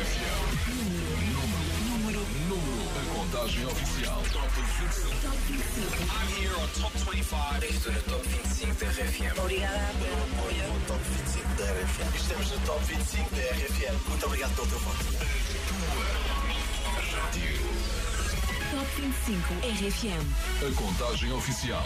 Número, 0.00 1.12
número, 1.84 2.20
número. 2.48 2.80
A 2.96 3.04
contagem 3.14 3.66
oficial. 3.66 4.22
Top 4.32 4.48
25. 4.56 5.20
Top 5.20 5.36
25. 5.46 6.00
I'm 6.08 6.28
here 6.40 6.56
on 6.56 6.68
Top 6.80 6.96
25. 6.96 7.64
Estou 7.68 7.92
no 7.92 8.00
Top 8.04 8.26
25 8.26 8.74
da 8.80 8.86
RFM. 8.86 9.38
Obrigada 9.38 9.92
pelo 10.00 10.22
apoio. 10.24 10.72
No 10.72 10.80
Top 10.86 11.00
25 11.04 11.48
da 11.56 11.64
RFM. 11.64 12.16
Estamos 12.16 12.50
no 12.50 12.58
Top 12.60 12.84
25 12.86 13.30
da 13.34 13.42
RFM. 13.42 14.08
Muito 14.08 14.26
obrigado 14.26 14.54
pelo 14.54 14.66
teu 14.68 14.78
voto. 14.78 15.04
Rádio. 17.12 17.60
Top 18.70 18.90
25 19.02 19.54
RFM. 19.66 20.24
A 20.66 20.74
contagem 20.80 21.32
oficial. 21.32 21.84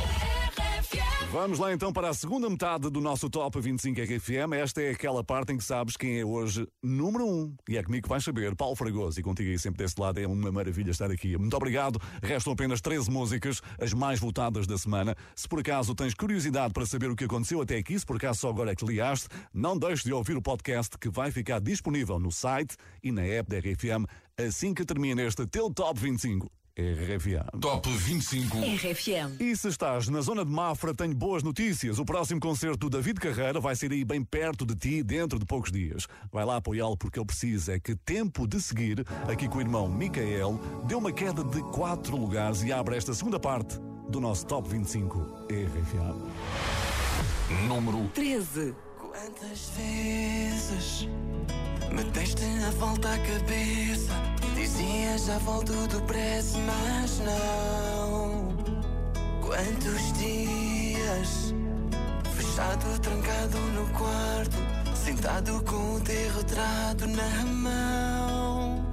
Vamos 1.34 1.58
lá 1.58 1.72
então 1.72 1.92
para 1.92 2.10
a 2.10 2.14
segunda 2.14 2.48
metade 2.48 2.88
do 2.88 3.00
nosso 3.00 3.28
Top 3.28 3.60
25 3.60 4.00
RFM. 4.00 4.52
Esta 4.54 4.80
é 4.82 4.90
aquela 4.90 5.24
parte 5.24 5.52
em 5.52 5.56
que 5.56 5.64
sabes 5.64 5.96
quem 5.96 6.20
é 6.20 6.24
hoje 6.24 6.64
número 6.80 7.26
1. 7.26 7.56
E 7.70 7.76
é 7.76 7.82
comigo 7.82 8.04
que 8.04 8.08
vais 8.08 8.22
saber. 8.22 8.54
Paulo 8.54 8.76
Fragoso. 8.76 9.18
E 9.18 9.22
contigo 9.24 9.50
aí 9.50 9.58
sempre 9.58 9.82
desse 9.82 10.00
lado. 10.00 10.20
É 10.20 10.28
uma 10.28 10.52
maravilha 10.52 10.92
estar 10.92 11.10
aqui. 11.10 11.36
Muito 11.36 11.56
obrigado. 11.56 12.00
Restam 12.22 12.52
apenas 12.52 12.80
13 12.80 13.10
músicas, 13.10 13.60
as 13.80 13.92
mais 13.92 14.20
votadas 14.20 14.64
da 14.64 14.78
semana. 14.78 15.16
Se 15.34 15.48
por 15.48 15.58
acaso 15.58 15.92
tens 15.92 16.14
curiosidade 16.14 16.72
para 16.72 16.86
saber 16.86 17.10
o 17.10 17.16
que 17.16 17.24
aconteceu 17.24 17.60
até 17.60 17.78
aqui, 17.78 17.98
se 17.98 18.06
por 18.06 18.14
acaso 18.14 18.38
só 18.38 18.50
agora 18.50 18.70
é 18.70 18.76
que 18.76 18.86
ligaste, 18.86 19.26
não 19.52 19.76
deixes 19.76 20.04
de 20.04 20.12
ouvir 20.12 20.36
o 20.36 20.40
podcast 20.40 20.96
que 20.96 21.10
vai 21.10 21.32
ficar 21.32 21.60
disponível 21.60 22.20
no 22.20 22.30
site 22.30 22.76
e 23.02 23.10
na 23.10 23.22
app 23.22 23.50
da 23.50 23.58
RFM 23.58 24.06
assim 24.38 24.72
que 24.72 24.84
termina 24.84 25.22
este 25.22 25.44
teu 25.48 25.68
Top 25.68 25.98
25. 25.98 26.48
RFM. 26.76 27.60
Top 27.60 27.88
25. 27.88 28.58
RFM. 28.58 29.40
E 29.40 29.56
se 29.56 29.68
estás 29.68 30.08
na 30.08 30.20
zona 30.20 30.44
de 30.44 30.50
Mafra, 30.50 30.92
tenho 30.92 31.14
boas 31.14 31.40
notícias. 31.40 32.00
O 32.00 32.04
próximo 32.04 32.40
concerto 32.40 32.78
do 32.78 32.90
David 32.90 33.20
Carreira 33.20 33.60
vai 33.60 33.76
ser 33.76 33.92
aí 33.92 34.04
bem 34.04 34.24
perto 34.24 34.66
de 34.66 34.74
ti, 34.74 35.00
dentro 35.00 35.38
de 35.38 35.46
poucos 35.46 35.70
dias. 35.70 36.08
Vai 36.32 36.44
lá 36.44 36.56
apoiá-lo 36.56 36.96
porque 36.96 37.16
ele 37.16 37.26
precisa. 37.26 37.74
É 37.74 37.78
que 37.78 37.94
tempo 37.94 38.44
de 38.48 38.60
seguir, 38.60 39.06
aqui 39.28 39.48
com 39.48 39.58
o 39.58 39.60
irmão 39.60 39.88
Micael, 39.88 40.58
deu 40.88 40.98
uma 40.98 41.12
queda 41.12 41.44
de 41.44 41.62
4 41.62 42.16
lugares 42.16 42.64
e 42.64 42.72
abre 42.72 42.96
esta 42.96 43.14
segunda 43.14 43.38
parte 43.38 43.78
do 44.08 44.20
nosso 44.20 44.44
Top 44.44 44.68
25 44.68 45.46
RFM. 45.48 46.24
Número 47.68 48.08
13. 48.08 48.74
Quantas 49.14 49.70
vezes 49.76 51.08
me 51.92 52.02
deste 52.10 52.42
a 52.66 52.70
volta 52.72 53.14
à 53.14 53.18
cabeça? 53.18 54.12
Dizias 54.56 55.26
já 55.26 55.38
volto 55.38 55.72
depressa, 55.86 56.58
mas 56.58 57.20
não. 57.20 58.56
Quantos 59.40 60.12
dias 60.18 61.54
fechado, 62.34 63.00
trancado 63.02 63.56
no 63.58 63.86
quarto, 63.96 64.56
sentado 64.96 65.62
com 65.62 65.94
o 65.94 66.00
teu 66.00 67.06
na 67.06 67.44
mão? 67.44 68.84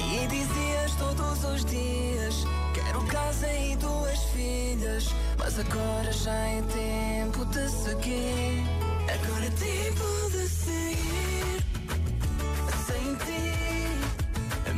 E 0.00 0.26
dizias 0.26 0.94
todos 0.98 1.44
os 1.44 1.64
dias: 1.64 2.44
Quero 2.74 3.02
casa 3.06 3.50
e 3.50 3.74
duas 3.76 4.22
filhas. 4.34 5.08
Mas 5.38 5.58
agora 5.58 6.12
já 6.12 6.34
é 6.34 6.62
tempo 6.62 7.46
de 7.46 7.70
seguir. 7.70 8.93
Agora 9.06 9.44
é 9.46 9.50
tempo 9.50 10.30
de 10.30 10.48
seguir. 10.48 11.64
Sem 12.86 13.14
ti, 13.16 13.44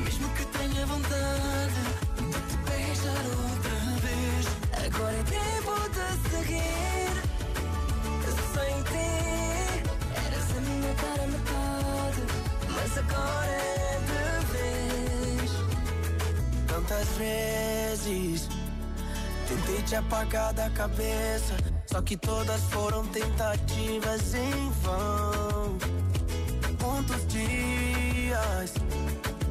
mesmo 0.05 0.29
que 0.35 0.45
tenha 0.47 0.87
vontade 0.87 1.81
de 2.17 2.39
te 2.49 2.57
beijar 2.69 3.25
outra 3.39 3.79
vez. 4.03 4.45
Agora 4.87 5.15
é 5.15 5.25
tempo 5.25 5.75
de 5.95 6.07
seguir. 6.31 7.15
Sem 8.55 8.75
ti, 8.83 9.11
eras 10.27 10.49
a 10.57 10.61
minha 10.61 10.95
cara 10.95 11.27
metade. 11.27 12.23
Mas 12.75 12.99
agora 12.99 13.53
é 13.53 14.01
de 14.07 14.23
vez. 14.53 15.51
Tantas 16.67 17.09
vezes 17.17 18.49
tentei 19.49 19.83
te 19.83 19.95
apagar 19.97 20.53
da 20.53 20.69
cabeça, 20.71 21.55
só 21.97 22.03
que 22.03 22.17
todas 22.19 22.61
foram 22.65 23.07
tentativas 23.07 24.35
em 24.35 24.71
vão. 24.83 25.79
Quantos 26.79 27.27
dias 27.27 28.75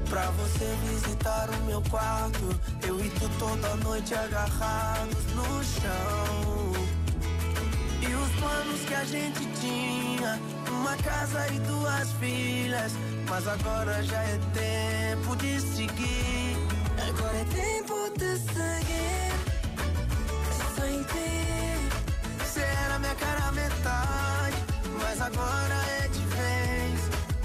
pra 0.08 0.30
você 0.30 0.78
visitar 0.84 1.50
o 1.50 1.66
meu 1.66 1.82
quarto? 1.90 2.56
Eu 2.88 3.04
e 3.04 3.10
tu 3.10 3.28
toda 3.40 3.76
noite 3.78 4.14
agarrados 4.14 5.26
no 5.34 5.64
chão. 5.64 6.74
E 8.08 8.14
os 8.14 8.32
planos 8.40 8.82
que 8.82 8.94
a 8.94 9.06
gente 9.06 9.44
tinha, 9.60 10.40
uma 10.70 10.96
casa 10.98 11.48
e 11.48 11.60
duas 11.62 12.12
filhas. 12.20 12.92
Mas 13.28 13.48
agora 13.48 14.04
já 14.04 14.22
é 14.22 14.40
tempo 14.54 15.36
de 15.38 15.60
seguir. 15.60 16.58
Agora 17.10 17.38
é 17.38 17.46
tempo 17.46 17.96
de 18.20 18.38
seguir. 18.38 19.34
Sem 20.76 21.04
ti, 21.06 21.45
agora 25.26 25.76
é 26.04 26.08
de 26.08 26.24
vez. 26.38 27.00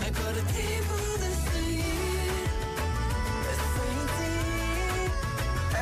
Agora 0.06 0.40
seguir. 1.44 2.48
Sem 3.74 3.94
ti, 4.16 4.34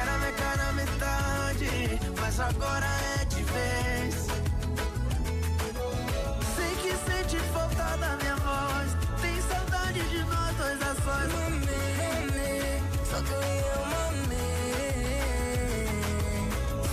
era 0.00 0.14
cara 0.32 0.72
metade. 0.72 2.00
Mas 2.20 2.40
agora 2.40 2.86
é 3.20 3.24
de 3.24 3.42
vez. 3.42 4.14
Sei 6.54 6.72
que 6.82 6.92
sente 7.06 7.38
falta 7.52 7.96
da 7.96 8.16
minha 8.16 8.36
voz. 8.36 8.88
Tem 9.20 9.40
saudade 9.42 10.00
de 10.08 10.18
nós 10.24 10.56
dois 10.56 10.80
a 10.82 10.94
sós. 11.02 11.28
Mami, 11.32 12.82
só 13.10 13.18
tu 13.28 13.38
e 13.42 13.58
eu, 13.74 13.80
mami. 13.92 14.48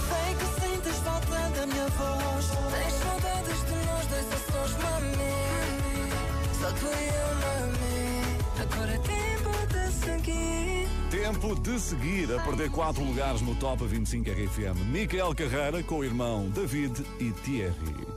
Sei 0.10 0.30
que 0.40 0.48
sentes 0.60 0.98
falta 1.04 1.40
da 1.56 1.66
minha 1.68 1.88
voz. 1.90 2.46
Mami. 4.74 5.16
Só 6.60 6.72
tu 6.72 6.86
e 6.86 7.08
eu, 7.08 7.36
mami. 7.42 8.06
Agora 8.62 8.94
é 8.94 9.00
tempo 9.00 9.52
de 9.68 9.92
seguir. 9.92 10.88
Tempo 11.10 11.56
de 11.62 11.80
seguir 11.80 12.34
a 12.34 12.42
perder 12.44 12.72
4 12.72 13.04
lugares 13.04 13.42
no 13.42 13.56
Top 13.56 13.86
25 13.86 14.30
RFM. 14.30 14.78
Micael 14.92 15.34
Carreira 15.36 15.84
com 15.84 16.00
o 16.00 16.04
irmão 16.04 16.50
David 16.50 17.06
e 17.20 17.32
Thierry. 17.32 18.16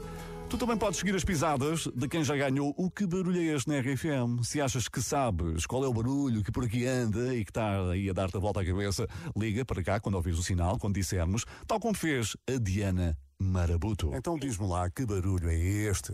Tu 0.49 0.57
também 0.57 0.75
podes 0.75 0.97
seguir 0.97 1.15
as 1.15 1.23
pisadas 1.23 1.87
de 1.95 2.07
quem 2.07 2.23
já 2.23 2.35
ganhou 2.35 2.73
o 2.75 2.89
que 2.89 3.05
barulho 3.05 3.39
é 3.39 3.55
este 3.55 3.69
na 3.69 3.79
RFM. 3.81 4.43
Se 4.43 4.59
achas 4.59 4.87
que 4.87 4.99
sabes 4.99 5.67
qual 5.67 5.85
é 5.85 5.87
o 5.87 5.93
barulho 5.93 6.43
que 6.43 6.51
por 6.51 6.63
aqui 6.63 6.87
anda 6.87 7.35
e 7.35 7.45
que 7.45 7.51
está 7.51 7.91
aí 7.91 8.09
a 8.09 8.13
dar-te 8.13 8.35
a 8.35 8.39
volta 8.39 8.61
à 8.61 8.65
cabeça, 8.65 9.07
liga 9.37 9.63
para 9.63 9.83
cá 9.83 9.99
quando 9.99 10.15
ouvires 10.15 10.39
o 10.39 10.43
sinal, 10.43 10.79
quando 10.79 10.95
dissermos, 10.95 11.45
tal 11.67 11.79
como 11.79 11.93
fez 11.93 12.35
a 12.47 12.57
Diana 12.59 13.15
Marabuto. 13.39 14.11
Então 14.15 14.39
diz-me 14.39 14.67
lá 14.67 14.89
que 14.89 15.05
barulho 15.05 15.49
é 15.49 15.55
este? 15.55 16.13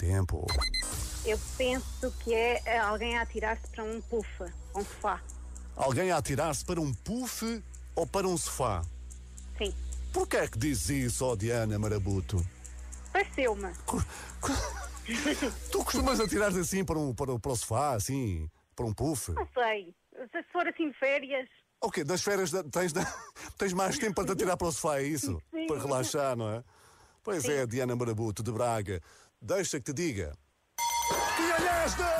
Tempo. 0.00 0.46
Eu 1.26 1.38
penso 1.58 2.10
que 2.20 2.32
é 2.32 2.78
alguém 2.78 3.18
a 3.18 3.20
atirar-se 3.20 3.68
para 3.68 3.84
um 3.84 4.00
puff, 4.00 4.44
um 4.74 4.80
sofá. 4.80 5.20
Alguém 5.76 6.10
a 6.10 6.16
atirar-se 6.16 6.64
para 6.64 6.80
um 6.80 6.94
puff 6.94 7.62
ou 7.94 8.06
para 8.06 8.26
um 8.26 8.34
sofá? 8.38 8.82
Sim. 9.58 9.74
Porquê 10.10 10.38
é 10.38 10.48
que 10.48 10.58
diz 10.58 10.88
isso, 10.88 11.22
ó 11.22 11.36
Diana 11.36 11.78
Marabuto? 11.78 12.42
Pareceu-me. 13.12 13.70
Tu 15.70 15.84
costumas 15.84 16.18
atirar-te 16.18 16.60
assim 16.60 16.82
para, 16.82 16.98
um, 16.98 17.12
para, 17.14 17.38
para 17.38 17.52
o 17.52 17.56
sofá, 17.56 17.94
assim, 17.94 18.48
para 18.74 18.86
um 18.86 18.94
puff? 18.94 19.32
Não 19.32 19.46
sei. 19.52 19.94
Se 20.32 20.42
for 20.50 20.66
assim 20.66 20.90
de 20.90 20.98
férias, 20.98 21.46
Ok, 21.82 22.04
nas 22.04 22.22
férias 22.22 22.50
tens, 22.70 22.92
tens 23.58 23.72
mais 23.74 23.98
tempo 23.98 24.14
para 24.14 24.24
te 24.24 24.32
atirar 24.32 24.56
para 24.56 24.68
o 24.68 24.72
sofá, 24.72 24.98
é 24.98 25.02
isso? 25.02 25.42
Sim. 25.50 25.66
Para 25.66 25.78
relaxar, 25.78 26.36
não 26.36 26.48
é? 26.48 26.64
Pois 27.22 27.44
é, 27.44 27.66
Diana 27.66 27.94
Marabuto, 27.94 28.42
de 28.42 28.50
Braga. 28.50 29.02
Deixa 29.42 29.80
que 29.80 29.84
te 29.84 29.92
diga. 29.94 30.32
Que 31.36 31.48
ganhaste! 31.48 32.02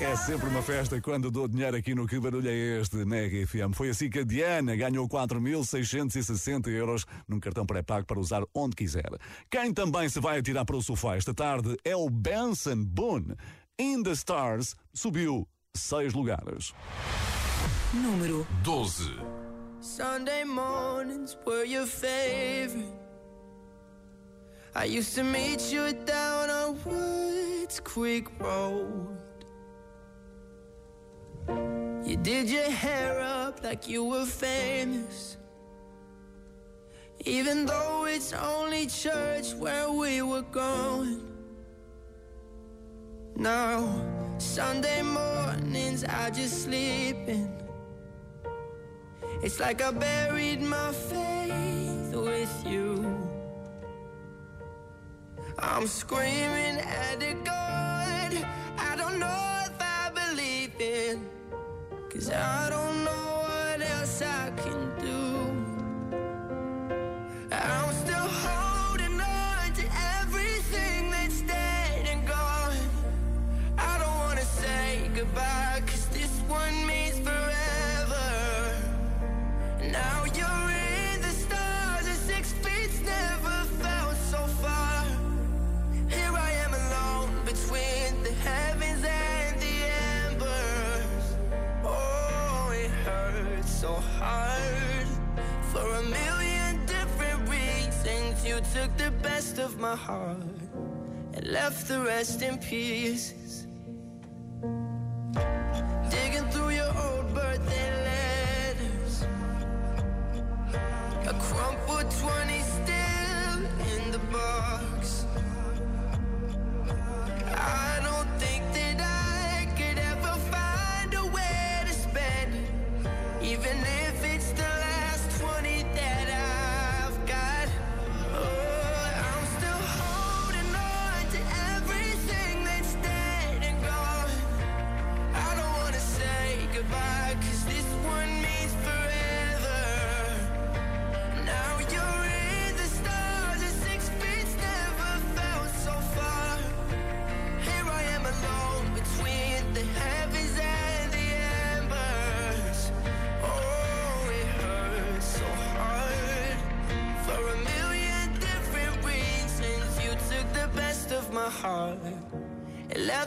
É 0.00 0.16
sempre 0.16 0.48
uma 0.48 0.62
festa 0.62 1.00
quando 1.00 1.30
dou 1.30 1.46
dinheiro 1.46 1.76
aqui 1.76 1.94
no 1.94 2.06
Que 2.06 2.18
Barulho 2.18 2.48
é 2.48 2.80
Este, 2.80 3.04
na 3.04 3.16
RFM. 3.16 3.74
Foi 3.74 3.90
assim 3.90 4.08
que 4.10 4.20
a 4.20 4.24
Diana 4.24 4.74
ganhou 4.74 5.08
4.660 5.08 6.68
euros 6.68 7.04
num 7.28 7.38
cartão 7.38 7.66
pré-pago 7.66 8.06
para 8.06 8.18
usar 8.18 8.42
onde 8.54 8.74
quiser. 8.74 9.10
Quem 9.50 9.72
também 9.72 10.08
se 10.08 10.20
vai 10.20 10.38
atirar 10.38 10.64
para 10.64 10.76
o 10.76 10.82
sofá 10.82 11.16
esta 11.16 11.34
tarde 11.34 11.76
é 11.84 11.94
o 11.94 12.08
Benson 12.08 12.84
Boone. 12.84 13.36
In 13.78 14.02
the 14.02 14.12
Stars 14.12 14.74
subiu 14.92 15.46
seis 15.76 16.14
lugares. 16.14 16.72
Número 17.92 18.46
12. 18.62 19.41
Sunday 19.82 20.44
mornings 20.44 21.36
were 21.44 21.64
your 21.64 21.86
favorite. 21.86 22.86
I 24.76 24.84
used 24.84 25.16
to 25.16 25.24
meet 25.24 25.72
you 25.72 25.92
down 25.92 26.50
on 26.50 26.78
Woods 26.84 27.80
Creek 27.80 28.28
Road. 28.38 29.18
You 31.48 32.16
did 32.16 32.48
your 32.48 32.70
hair 32.70 33.18
up 33.18 33.64
like 33.64 33.88
you 33.88 34.04
were 34.04 34.24
famous. 34.24 35.36
Even 37.24 37.66
though 37.66 38.04
it's 38.04 38.32
only 38.32 38.86
church 38.86 39.52
where 39.54 39.90
we 39.90 40.22
were 40.22 40.42
going. 40.42 41.26
Now, 43.34 43.92
Sunday 44.38 45.02
mornings, 45.02 46.04
I 46.04 46.30
just 46.30 46.62
sleep 46.62 47.16
in. 47.26 47.61
It's 49.42 49.58
like 49.58 49.82
I 49.82 49.90
buried 49.90 50.62
my 50.62 50.92
faith 50.92 52.14
with 52.14 52.64
you. 52.64 53.04
I'm 55.58 55.88
screaming 55.88 56.78
at 56.78 57.18
the 57.18 57.34
God 57.44 58.32
I 58.78 58.94
don't 58.96 59.18
know 59.18 59.64
if 59.66 59.72
I 59.80 60.10
believe 60.14 60.80
in. 60.80 61.26
Cause 62.08 62.30
I 62.30 62.61
left 101.82 101.88
the 101.88 102.00
rest 102.00 102.42
in 102.42 102.58
pieces. 102.58 103.41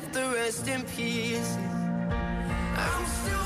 Left 0.06 0.13
the 0.13 0.36
rest 0.36 0.68
in 0.68 0.81
pieces. 0.84 1.57
I'm 2.78 3.06
still 3.06 3.44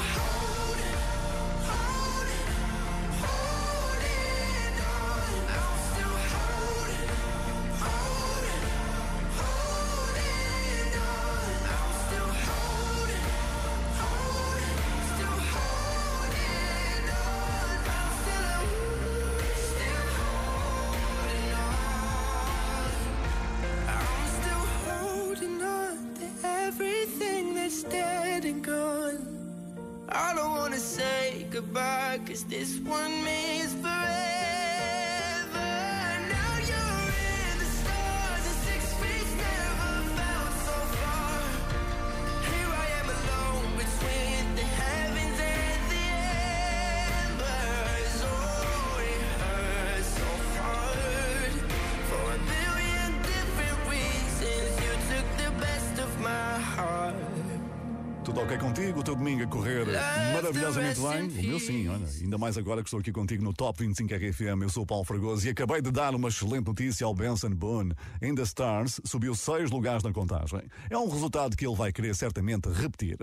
sim, 61.69 61.87
olha. 61.87 62.05
Ainda 62.05 62.37
mais 62.37 62.57
agora 62.57 62.81
que 62.81 62.87
estou 62.87 62.99
aqui 62.99 63.11
contigo 63.11 63.43
no 63.43 63.53
Top 63.53 63.83
25 63.83 64.13
RFM. 64.13 64.63
Eu 64.63 64.69
sou 64.69 64.83
o 64.83 64.85
Paulo 64.85 65.03
Fragoso 65.03 65.45
e 65.45 65.49
acabei 65.51 65.81
de 65.81 65.91
dar 65.91 66.15
uma 66.15 66.29
excelente 66.29 66.65
notícia 66.65 67.05
ao 67.05 67.13
Benson 67.13 67.51
Boone. 67.51 67.93
In 68.21 68.33
the 68.33 68.41
Stars 68.41 68.99
subiu 69.05 69.35
seis 69.35 69.69
lugares 69.69 70.03
na 70.03 70.11
contagem. 70.11 70.61
É 70.89 70.97
um 70.97 71.07
resultado 71.07 71.55
que 71.55 71.65
ele 71.65 71.75
vai 71.75 71.91
querer 71.91 72.15
certamente 72.15 72.69
repetir. 72.69 73.17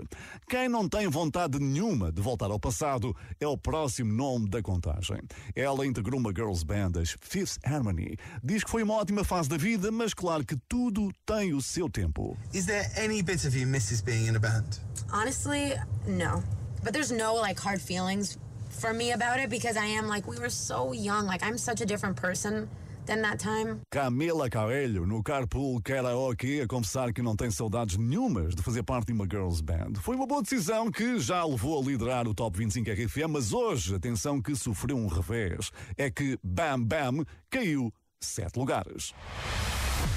Quem 0.47 0.69
não 0.69 0.87
tem 0.87 1.07
vontade 1.09 1.59
nenhuma 1.59 2.11
de 2.11 2.21
voltar 2.21 2.49
ao 2.49 2.59
passado 2.59 3.15
é 3.39 3.47
o 3.47 3.57
próximo 3.57 4.13
nome 4.13 4.49
da 4.49 4.61
contagem. 4.61 5.19
Ela 5.55 5.85
integrou 5.85 6.19
uma 6.19 6.31
girls 6.31 6.65
band, 6.65 6.99
as 7.01 7.15
Fifth 7.19 7.57
Harmony. 7.65 8.15
Diz 8.43 8.63
que 8.63 8.71
foi 8.71 8.83
uma 8.83 8.95
ótima 8.95 9.23
fase 9.23 9.49
da 9.49 9.57
vida, 9.57 9.91
mas 9.91 10.13
claro 10.13 10.45
que 10.45 10.55
tudo 10.69 11.11
tem 11.25 11.53
o 11.53 11.61
seu 11.61 11.89
tempo. 11.89 12.37
Is 12.53 12.65
there 12.65 12.89
any 12.97 13.21
bit 13.21 13.45
of 13.45 13.57
you 13.57 13.67
misses 13.67 14.01
being 14.01 14.27
in 14.27 14.35
a 14.35 14.39
band? 14.39 14.79
Honestly, 15.11 15.73
no. 16.07 16.56
But 16.83 16.93
there's 16.93 17.11
no 17.11 17.35
like 17.35 17.59
hard 17.59 17.81
feelings 17.81 18.37
for 18.69 18.93
me 18.93 19.11
about 19.11 19.39
it 19.39 19.49
because 19.49 19.77
I 19.77 19.85
am 19.85 20.07
like 20.07 20.27
we 20.27 20.37
were 20.39 20.49
so 20.49 20.93
young. 20.93 21.25
Like 21.25 21.43
I'm 21.43 21.57
such 21.57 21.81
a 21.81 21.85
different 21.85 22.15
person 22.15 22.69
than 23.07 23.21
that 23.21 23.39
time. 23.39 23.81
Camila 23.91 24.49
Carelho, 24.49 25.05
no 25.05 25.23
Carpool 25.23 25.81
Karaoke, 25.81 26.61
a 26.61 26.67
confessar 26.67 27.13
que 27.13 27.21
não 27.23 27.35
tem 27.35 27.49
saudades 27.49 27.97
nenhumas 27.97 28.53
de 28.53 28.61
fazer 28.61 28.83
parte 28.83 29.07
de 29.07 29.13
uma 29.13 29.25
girls 29.25 29.61
band. 29.61 29.93
Foi 30.01 30.15
uma 30.15 30.27
boa 30.27 30.43
decisão 30.43 30.91
que 30.91 31.17
já 31.19 31.39
a 31.39 31.45
levou 31.45 31.81
a 31.81 31.83
liderar 31.83 32.27
o 32.27 32.33
Top 32.33 32.57
25 32.57 32.91
RFM, 32.91 33.29
mas 33.29 33.53
hoje, 33.53 33.95
atenção 33.95 34.41
que 34.41 34.55
sofreu 34.55 34.97
um 34.97 35.07
revés. 35.07 35.71
É 35.97 36.11
que 36.11 36.37
Bam 36.43 36.83
Bam 36.83 37.23
caiu 37.49 37.91
sete 38.21 38.59
lugares. 38.59 39.13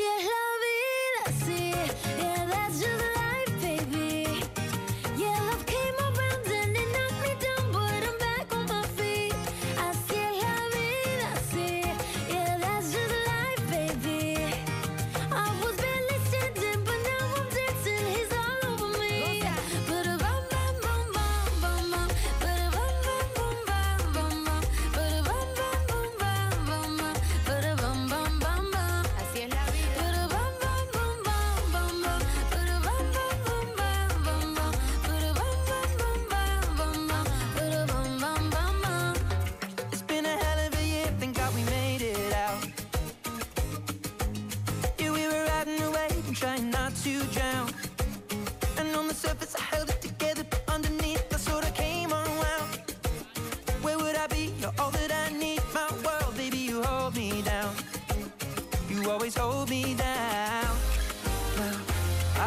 Es 0.00 0.04
la 0.04 0.44
vida, 0.62 1.44
sí, 1.44 1.72
yeah, 2.20 2.46
that's 2.46 2.78
just 2.78 3.00
life, 3.16 3.27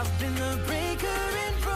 I've 0.02 0.20
been 0.20 0.34
the 0.34 0.60
breaker 0.66 1.06
and 1.46 1.71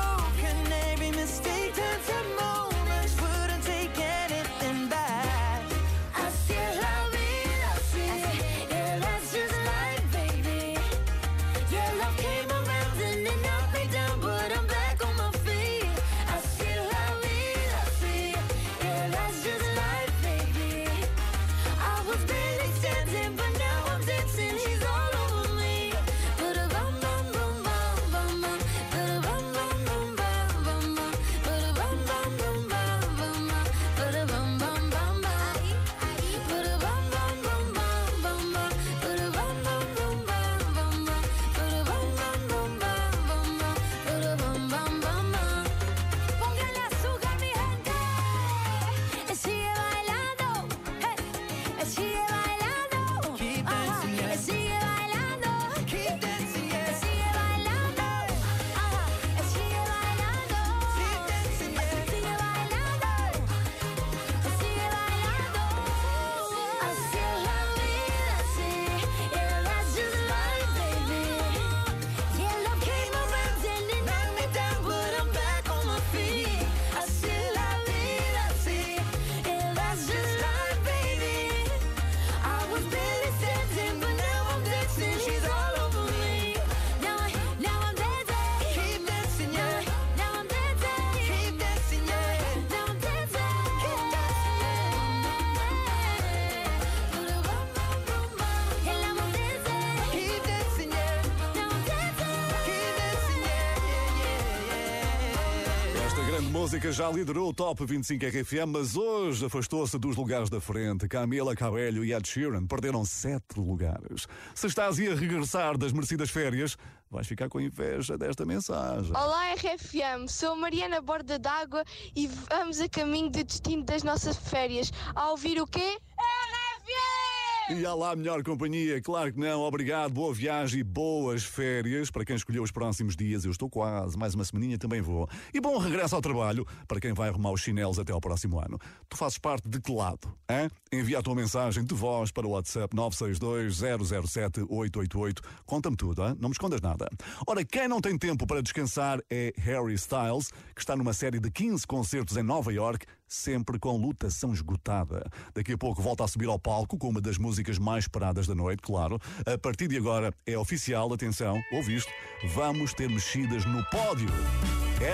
grande 106.26 106.48
música 106.48 106.92
já 106.92 107.10
liderou 107.12 107.50
o 107.50 107.54
Top 107.54 107.86
25 107.86 108.26
RFM, 108.26 108.68
mas 108.68 108.96
hoje 108.96 109.46
afastou-se 109.46 109.98
dos 110.00 110.16
lugares 110.16 110.50
da 110.50 110.60
frente. 110.60 111.08
Camila 111.08 111.56
Cabello 111.56 112.04
e 112.04 112.14
Ed 112.14 112.28
Sheeran 112.28 112.66
perderam 112.66 113.06
sete 113.06 113.60
lugares. 113.60 114.28
Se 114.56 114.66
estás 114.66 115.00
a 115.00 115.16
regressar 115.16 115.78
das 115.78 115.92
merecidas 115.92 116.32
férias, 116.32 116.78
vais 117.12 117.28
ficar 117.28 117.48
com 117.48 117.62
inveja 117.62 118.18
desta 118.18 118.44
mensagem. 118.44 119.12
Olá 119.12 119.54
RFM, 119.54 120.28
sou 120.28 120.56
Mariana 120.56 121.00
Borda 121.00 121.38
d'Água 121.38 121.84
e 122.16 122.28
vamos 122.28 122.80
a 122.80 122.90
caminho 122.90 123.30
do 123.30 123.44
destino 123.44 123.84
das 123.84 124.02
nossas 124.02 124.36
férias. 124.36 124.92
A 125.14 125.30
ouvir 125.30 125.62
o 125.62 125.68
quê? 125.68 126.00
RFM! 126.18 127.35
E 127.68 127.84
há 127.84 127.96
lá 127.96 128.16
melhor 128.16 128.44
companhia, 128.44 129.02
claro 129.02 129.34
que 129.34 129.40
não. 129.40 129.62
Obrigado, 129.62 130.14
boa 130.14 130.32
viagem 130.32 130.82
e 130.82 130.84
boas 130.84 131.44
férias 131.44 132.12
para 132.12 132.24
quem 132.24 132.36
escolheu 132.36 132.62
os 132.62 132.70
próximos 132.70 133.16
dias. 133.16 133.44
Eu 133.44 133.50
estou 133.50 133.68
quase, 133.68 134.16
mais 134.16 134.36
uma 134.36 134.46
semaninha 134.46 134.78
também 134.78 135.02
vou. 135.02 135.28
E 135.52 135.60
bom 135.60 135.80
regresso 135.80 136.16
ao 136.16 136.22
trabalho 136.22 136.64
para 136.88 137.00
quem 137.00 137.12
vai 137.12 137.30
arrumar 137.30 137.52
os 137.52 137.62
chinelos 137.62 137.98
até 137.98 138.14
ao 138.14 138.22
próximo 138.22 138.60
ano. 138.60 138.78
Tu 139.10 139.18
fazes 139.18 139.40
parte 139.40 139.68
de 139.68 139.82
que 139.82 139.92
lado? 139.92 140.32
Hein? 140.48 140.70
Envia 140.94 141.18
a 141.18 141.24
tua 141.24 141.34
mensagem 141.34 141.84
de 141.84 141.96
voz 141.96 142.32
para 142.32 142.46
o 142.46 142.52
WhatsApp 142.52 142.96
962-007-888. 142.96 145.40
Conta-me 145.66 145.98
tudo, 145.98 146.24
hein? 146.24 146.38
não 146.40 146.50
me 146.50 146.54
escondas 146.54 146.82
nada. 146.82 147.10
Ora, 147.48 147.66
quem 147.66 147.88
não 147.88 148.00
tem 148.00 148.16
tempo 148.16 148.46
para 148.46 148.62
descansar 148.62 149.20
é 149.28 149.52
Harry 149.58 149.96
Styles, 149.96 150.52
que 150.76 150.82
está 150.82 150.96
numa 150.96 151.14
série 151.14 151.40
de 151.40 151.50
15 151.50 151.88
concertos 151.88 152.38
em 152.38 152.44
Nova 152.44 152.72
York, 152.72 153.08
sempre 153.36 153.78
com 153.78 153.98
lutação 153.98 154.54
esgotada. 154.54 155.30
Daqui 155.54 155.74
a 155.74 155.78
pouco 155.78 156.02
volta 156.02 156.24
a 156.24 156.28
subir 156.28 156.48
ao 156.48 156.58
palco 156.58 156.98
com 156.98 157.10
uma 157.10 157.22
das 157.22 157.38
músicas 157.38 157.78
mais 157.78 158.06
esperadas 158.06 158.48
da 158.48 158.56
noite, 158.56 158.82
claro. 158.82 159.20
A 159.46 159.58
partir 159.58 159.88
de 159.88 159.98
agora 159.98 160.34
é 160.46 160.58
oficial, 160.58 161.12
atenção, 161.14 161.62
ouviste? 161.72 162.12
Vamos 162.54 162.94
ter 162.94 163.10
mexidas 163.10 163.66
no 163.66 163.84
pódio. 163.90 164.30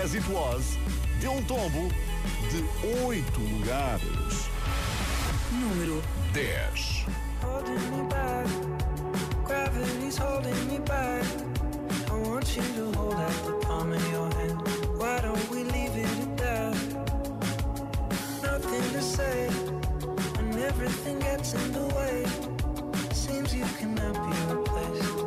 As 0.04 0.14
It 0.14 0.30
Was 0.32 0.78
deu 1.20 1.32
um 1.34 1.44
tombo 1.44 1.90
de 2.50 3.06
oito 3.06 3.40
lugares. 3.40 4.50
Número 5.52 6.02
10. 6.34 7.06
holding 7.42 7.92
me 7.92 8.10
back. 8.10 8.48
Gravity's 9.44 10.18
holding 10.18 10.68
me 10.68 10.80
back. 10.80 11.26
I 12.10 12.16
want 12.16 12.56
you 12.56 12.64
to 12.64 12.98
hold 12.98 13.16
out 13.16 13.46
the 13.46 13.54
palm 13.66 13.92
of 13.92 14.12
your 14.12 14.30
hand. 14.34 14.62
Why 14.98 15.20
don't 15.22 15.50
we 15.50 15.64
leave 15.64 15.96
it? 15.96 16.21
Nothing 18.64 18.92
to 18.92 19.02
say, 19.02 19.48
and 20.38 20.56
everything 20.60 21.18
gets 21.18 21.56
in 21.56 21.72
the 21.72 21.88
way. 21.96 22.26
Seems 23.12 23.56
you 23.56 23.66
cannot 23.80 24.14
be 24.14 24.54
replaced, 24.54 25.21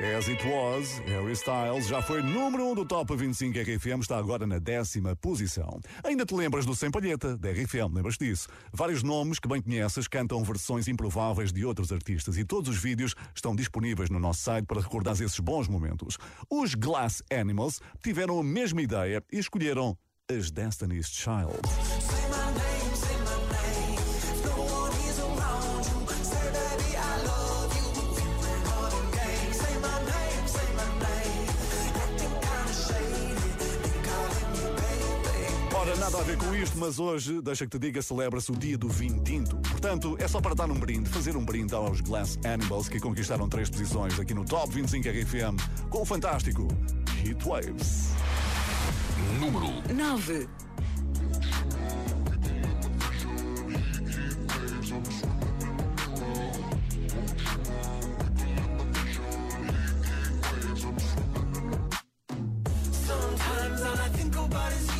As 0.00 0.30
It 0.30 0.42
Was, 0.48 0.98
Harry 1.00 1.32
Styles, 1.32 1.86
já 1.86 2.00
foi 2.00 2.22
número 2.22 2.64
1 2.64 2.70
um 2.70 2.74
do 2.74 2.86
Top 2.86 3.14
25 3.14 3.58
RFM, 3.58 4.00
está 4.00 4.16
agora 4.16 4.46
na 4.46 4.58
décima 4.58 5.14
posição. 5.14 5.78
Ainda 6.02 6.24
te 6.24 6.34
lembras 6.34 6.64
do 6.64 6.74
Sem 6.74 6.90
Palheta, 6.90 7.36
da 7.36 7.50
RFM, 7.50 7.92
lembras 7.92 8.16
disso? 8.16 8.48
Vários 8.72 9.02
nomes 9.02 9.38
que 9.38 9.46
bem 9.46 9.60
conheces 9.60 10.08
cantam 10.08 10.42
versões 10.42 10.88
improváveis 10.88 11.52
de 11.52 11.66
outros 11.66 11.92
artistas 11.92 12.38
e 12.38 12.46
todos 12.46 12.70
os 12.70 12.82
vídeos 12.82 13.14
estão 13.34 13.54
disponíveis 13.54 14.08
no 14.08 14.18
nosso 14.18 14.40
site 14.40 14.64
para 14.64 14.80
recordar 14.80 15.12
esses 15.12 15.38
bons 15.38 15.68
momentos. 15.68 16.16
Os 16.48 16.74
Glass 16.74 17.22
Animals 17.30 17.78
tiveram 18.02 18.38
a 18.38 18.42
mesma 18.42 18.80
ideia 18.80 19.22
e 19.30 19.38
escolheram 19.38 19.98
as 20.30 20.50
Destiny's 20.50 21.08
Child. 21.08 21.60
Nada 36.20 36.32
a 36.32 36.36
ver 36.36 36.36
com 36.36 36.54
isto, 36.54 36.78
mas 36.78 36.98
hoje, 36.98 37.40
deixa 37.40 37.64
que 37.64 37.70
te 37.70 37.78
diga, 37.78 38.02
celebra-se 38.02 38.52
o 38.52 38.56
dia 38.56 38.76
do 38.76 38.88
vinho 38.88 39.22
tinto. 39.22 39.56
Portanto, 39.56 40.16
é 40.18 40.28
só 40.28 40.40
para 40.40 40.54
dar 40.54 40.70
um 40.70 40.78
brinde, 40.78 41.08
fazer 41.08 41.34
um 41.34 41.44
brinde 41.44 41.74
aos 41.74 42.00
Glass 42.02 42.38
Animals 42.44 42.88
que 42.88 43.00
conquistaram 43.00 43.48
três 43.48 43.70
posições 43.70 44.18
aqui 44.20 44.34
no 44.34 44.44
Top 44.44 44.70
25 44.72 45.08
RFM 45.08 45.88
com 45.88 46.02
o 46.02 46.04
fantástico 46.04 46.68
Heat 47.24 47.42
Waves. 47.44 48.10
Número 49.40 49.66
9. 49.94 50.48
Sometimes 63.06 63.82
all 63.82 63.94
I 63.94 64.08
think 64.08 64.36
about 64.36 64.72
is 64.72 64.98
you. 64.98 64.99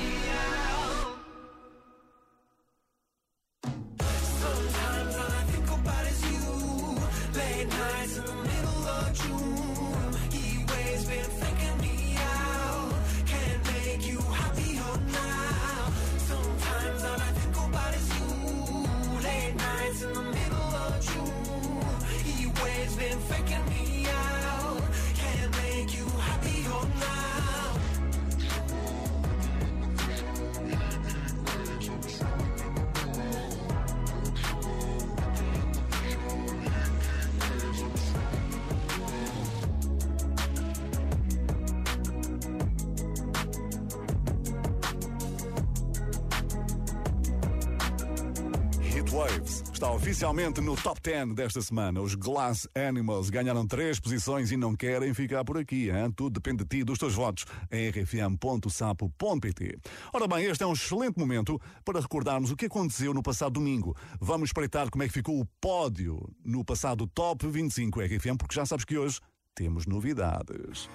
está 49.91 49.95
oficialmente 49.95 50.61
no 50.61 50.75
top 50.75 51.01
10 51.01 51.33
desta 51.33 51.61
semana. 51.61 52.01
Os 52.01 52.15
Glass 52.15 52.67
Animals 52.75 53.29
ganharam 53.29 53.67
três 53.67 53.99
posições 53.99 54.51
e 54.51 54.57
não 54.57 54.75
querem 54.75 55.13
ficar 55.13 55.43
por 55.43 55.57
aqui. 55.57 55.89
Hein? 55.89 56.11
Tudo 56.15 56.33
depende 56.33 56.63
de 56.63 56.69
ti, 56.77 56.83
dos 56.83 56.97
teus 56.97 57.13
votos 57.13 57.45
em 57.71 57.89
rfm.sapo.pt. 57.89 59.79
Ora 60.13 60.27
bem, 60.27 60.45
este 60.45 60.63
é 60.63 60.67
um 60.67 60.73
excelente 60.73 61.17
momento 61.19 61.59
para 61.83 61.99
recordarmos 61.99 62.51
o 62.51 62.55
que 62.55 62.65
aconteceu 62.67 63.13
no 63.13 63.23
passado 63.23 63.53
domingo. 63.53 63.95
Vamos 64.19 64.49
espreitar 64.49 64.89
como 64.89 65.03
é 65.03 65.07
que 65.07 65.13
ficou 65.13 65.39
o 65.39 65.45
pódio 65.59 66.19
no 66.43 66.63
passado 66.63 67.07
Top 67.07 67.45
25 67.47 68.01
RFM, 68.01 68.37
porque 68.37 68.55
já 68.55 68.65
sabes 68.65 68.85
que 68.85 68.97
hoje 68.97 69.19
temos 69.55 69.85
novidades. 69.85 70.89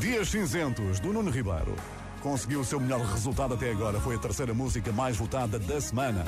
Dias 0.00 0.28
Cinzentos, 0.28 1.00
do 1.00 1.12
Nuno 1.12 1.30
Ribeiro. 1.30 1.74
Conseguiu 2.22 2.60
o 2.60 2.64
seu 2.64 2.78
melhor 2.78 3.00
resultado 3.00 3.54
até 3.54 3.70
agora. 3.70 3.98
Foi 4.00 4.16
a 4.16 4.18
terceira 4.18 4.52
música 4.52 4.92
mais 4.92 5.16
votada 5.16 5.58
da 5.58 5.80
semana. 5.80 6.24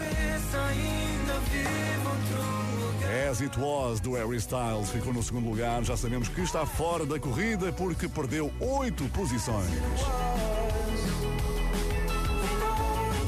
As 3.30 3.40
It 3.40 3.58
Was, 3.58 4.00
do 4.00 4.12
Harry 4.14 4.36
Styles, 4.36 4.90
ficou 4.90 5.12
no 5.12 5.22
segundo 5.22 5.48
lugar. 5.48 5.82
Já 5.84 5.96
sabemos 5.96 6.28
que 6.28 6.40
está 6.40 6.64
fora 6.64 7.04
da 7.04 7.18
corrida 7.18 7.72
porque 7.72 8.08
perdeu 8.08 8.52
oito 8.60 9.04
posições. 9.10 9.68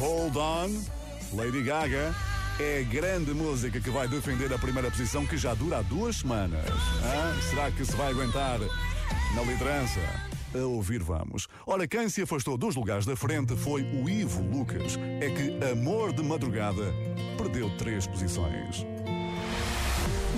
Hold 0.01 0.37
On, 0.37 0.71
Lady 1.35 1.63
Gaga, 1.63 2.15
é 2.61 2.81
a 2.81 2.93
grande 2.93 3.33
música 3.33 3.81
que 3.81 3.91
vai 3.91 4.07
defender 4.09 4.53
a 4.53 4.59
primeira 4.59 4.91
posição 4.91 5.27
que 5.27 5.37
já 5.37 5.55
dura 5.55 5.79
há 5.79 5.83
duas 5.83 6.17
semanas. 6.17 6.65
Hã? 6.67 7.41
Será 7.51 7.71
que 7.71 7.85
se 7.85 7.97
vai 7.97 8.11
aguentar 8.11 8.59
na 9.35 9.43
liderança? 9.43 10.01
A 10.55 10.67
ouvir 10.67 11.03
vamos. 11.03 11.49
Ora, 11.67 11.87
quem 11.87 12.09
se 12.09 12.23
afastou 12.23 12.57
dos 12.57 12.77
lugares 12.77 13.05
da 13.05 13.17
frente 13.17 13.57
foi 13.57 13.83
o 13.83 14.09
Ivo 14.09 14.43
Lucas. 14.43 14.99
É 15.21 15.31
que 15.31 15.65
Amor 15.73 16.13
de 16.13 16.23
Madrugada 16.23 16.95
perdeu 17.37 17.71
três 17.77 18.07
posições. 18.07 18.87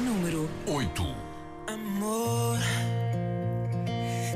Número 0.04 0.48
8. 0.66 1.02
Amor, 1.68 2.58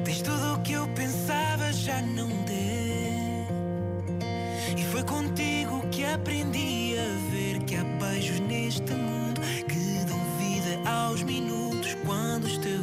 tens 0.05 0.23
tudo 0.23 0.55
o 0.55 0.62
que 0.62 0.73
eu 0.73 0.87
pensava 0.88 1.73
já 1.73 2.01
não 2.03 2.29
ter. 2.45 3.47
E 4.77 4.85
foi 4.93 5.03
contigo 5.05 5.87
que 5.90 6.05
aprendi 6.05 6.97
a 6.99 7.31
ver 7.31 7.61
que 7.64 7.77
há 7.77 7.85
beijos 7.85 8.40
neste 8.40 8.93
mundo 8.93 9.40
que 9.69 10.05
dão 10.07 10.19
vida 10.38 10.90
aos 10.90 11.23
minutos 11.23 11.97
quando 12.05 12.45
os 12.45 12.59
teus 12.59 12.80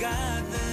madrugada 0.00 0.69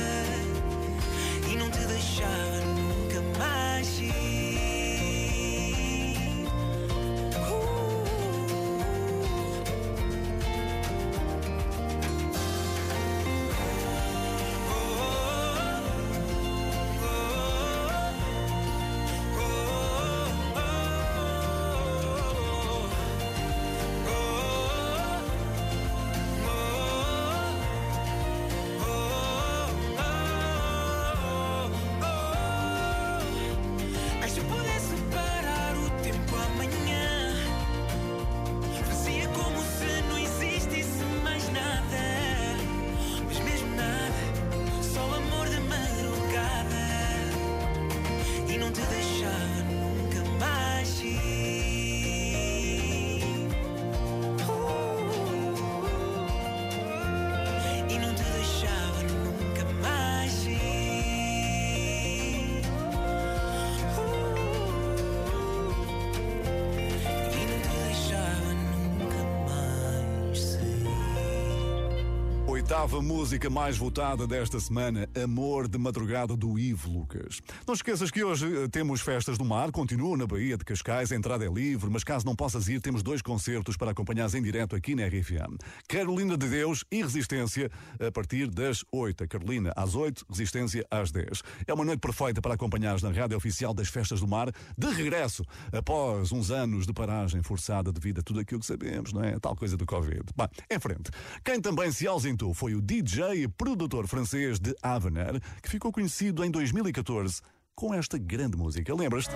Oitava 72.78 73.02
música 73.02 73.50
mais 73.50 73.76
votada 73.76 74.28
desta 74.28 74.60
semana, 74.60 75.10
Amor 75.24 75.68
de 75.68 75.80
Madrugada 75.80 76.38
do 76.38 76.60
Ivo 76.60 76.92
Lucas. 76.92 77.42
Não 77.66 77.74
esqueças 77.74 78.12
que 78.12 78.24
hoje 78.24 78.46
eh, 78.46 78.68
temos 78.68 79.02
festas 79.02 79.36
do 79.36 79.44
mar, 79.44 79.72
continuam 79.72 80.16
na 80.16 80.28
Baía 80.28 80.56
de 80.56 80.64
Cascais, 80.64 81.12
a 81.12 81.16
entrada 81.16 81.44
é 81.44 81.50
livre, 81.50 81.90
mas 81.90 82.04
caso 82.04 82.24
não 82.24 82.36
possas 82.36 82.68
ir, 82.68 82.80
temos 82.80 83.02
dois 83.02 83.20
concertos 83.20 83.76
para 83.76 83.90
acompanhares 83.90 84.36
em 84.36 84.44
direto 84.44 84.76
aqui 84.76 84.94
na 84.94 85.08
RFM. 85.08 85.58
Carolina 85.88 86.38
de 86.38 86.48
Deus 86.48 86.86
e 86.92 87.02
Resistência 87.02 87.72
a 88.00 88.12
partir 88.12 88.48
das 88.48 88.86
8. 88.92 89.24
A 89.24 89.28
Carolina 89.28 89.74
às 89.76 89.96
8, 89.96 90.24
Resistência 90.30 90.86
às 90.92 91.12
10. 91.12 91.42
É 91.66 91.74
uma 91.74 91.84
noite 91.84 92.00
perfeita 92.00 92.44
para 92.44 92.54
acompanhares 92.54 93.02
na 93.02 93.10
rádio 93.10 93.38
oficial 93.38 93.74
das 93.74 93.88
festas 93.88 94.20
do 94.20 94.28
mar, 94.28 94.52
de 94.78 94.88
regresso, 94.92 95.44
após 95.74 96.32
uns 96.32 96.52
anos 96.52 96.86
de 96.86 96.94
paragem 96.94 97.42
forçada 97.42 97.92
devido 97.92 98.20
a 98.20 98.22
tudo 98.22 98.40
aquilo 98.40 98.60
que 98.60 98.68
sabemos, 98.68 99.12
não 99.14 99.24
é? 99.24 99.40
Tal 99.40 99.56
coisa 99.56 99.76
do 99.76 99.86
Covid. 99.88 100.22
Bem, 100.38 100.48
em 100.70 100.80
frente. 100.80 101.10
Quem 101.44 101.60
também 101.60 101.92
se 101.92 102.06
ausentou 102.06 102.54
foi 102.54 102.67
o 102.76 102.82
DJ 102.82 103.44
e 103.44 103.48
produtor 103.48 104.08
francês 104.08 104.60
de 104.60 104.76
Avener, 104.82 105.42
que 105.62 105.70
ficou 105.70 105.92
conhecido 105.92 106.44
em 106.44 106.52
2014 106.52 107.42
com 107.76 107.94
esta 107.94 108.18
grande 108.18 108.58
música. 108.58 108.94
Lembras-te? 108.96 109.36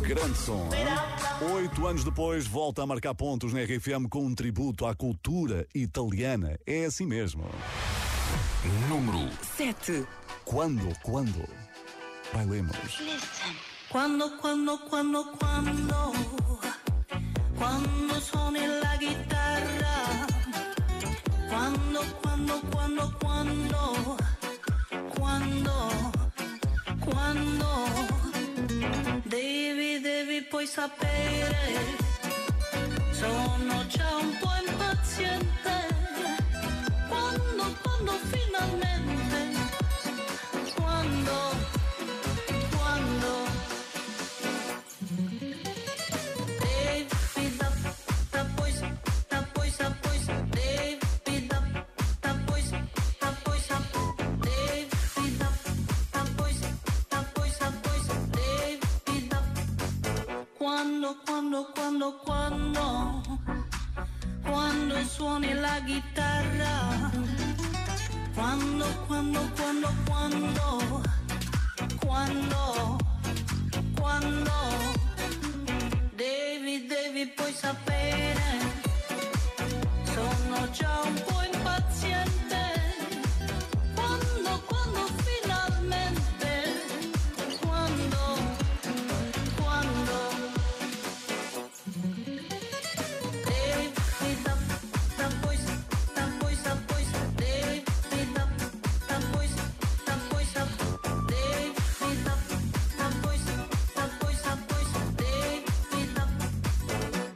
Grande 0.00 0.38
som. 0.38 0.68
hein? 0.72 0.86
Oito 1.54 1.86
anos 1.86 2.02
depois, 2.02 2.46
volta 2.46 2.82
a 2.82 2.86
marcar 2.86 3.14
pontos 3.14 3.52
na 3.52 3.60
RFM 3.62 4.08
com 4.10 4.24
um 4.24 4.34
tributo 4.34 4.86
à 4.86 4.94
cultura 4.94 5.66
italiana. 5.74 6.58
É 6.66 6.86
assim 6.86 7.06
mesmo. 7.06 7.44
Número 8.88 9.30
7. 9.56 10.04
Quando, 10.44 10.92
quando? 11.02 11.44
Bailemos. 12.32 12.76
Quando, 13.90 14.36
quando, 14.38 14.78
quando, 14.88 15.24
quando, 15.38 16.12
quando 17.58 18.20
suoni 18.20 18.64
la 18.66 18.96
chitarra, 18.98 20.26
quando, 21.48 22.00
quando, 22.20 22.60
quando, 22.70 23.16
quando, 23.18 24.16
quando, 25.18 26.12
quando, 27.04 27.68
devi, 29.24 30.00
devi 30.00 30.42
poi 30.42 30.66
sapere, 30.66 31.96
sono 33.10 33.86
già 33.88 34.16
un 34.16 34.32
po' 34.40 34.54
impaziente, 34.64 35.76
quando, 37.08 37.64
quando 37.82 38.12
finalmente, 38.30 39.57
quando, 61.38 61.66
quando, 61.72 62.12
quando, 62.24 63.22
quando, 64.42 64.94
quando 64.94 65.04
suoni 65.04 65.54
la 65.54 65.80
chitarra, 65.86 67.10
quando, 68.34 68.84
quando, 69.06 69.40
quando, 69.54 69.88
quando, 70.04 71.02
quando, 72.04 72.98
quando, 74.00 74.50
devi, 76.16 76.86
devi 76.88 77.26
poi 77.28 77.52
sapere, 77.52 78.42
sono 80.12 80.70
già 80.72 81.02
un 81.04 81.14
po' 81.24 81.42
impaziente, 81.42 81.57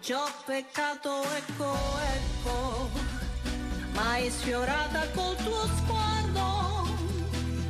ci 0.03 0.13
ho 0.15 0.25
peccato, 0.45 1.23
ecco, 1.37 1.77
ecco, 2.17 2.91
ma 3.95 4.11
hai 4.11 4.29
sfiorata 4.31 5.09
col 5.15 5.37
tuo 5.37 5.65
sguardo. 5.77 6.91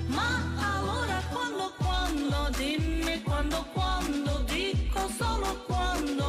Ma 0.06 0.40
allora 0.56 1.22
quando, 1.30 1.72
quando, 1.76 2.48
dimmi 2.56 3.22
quando, 3.22 3.66
quando, 3.74 4.44
dico 4.46 5.10
solo 5.18 5.62
quando 5.66 6.21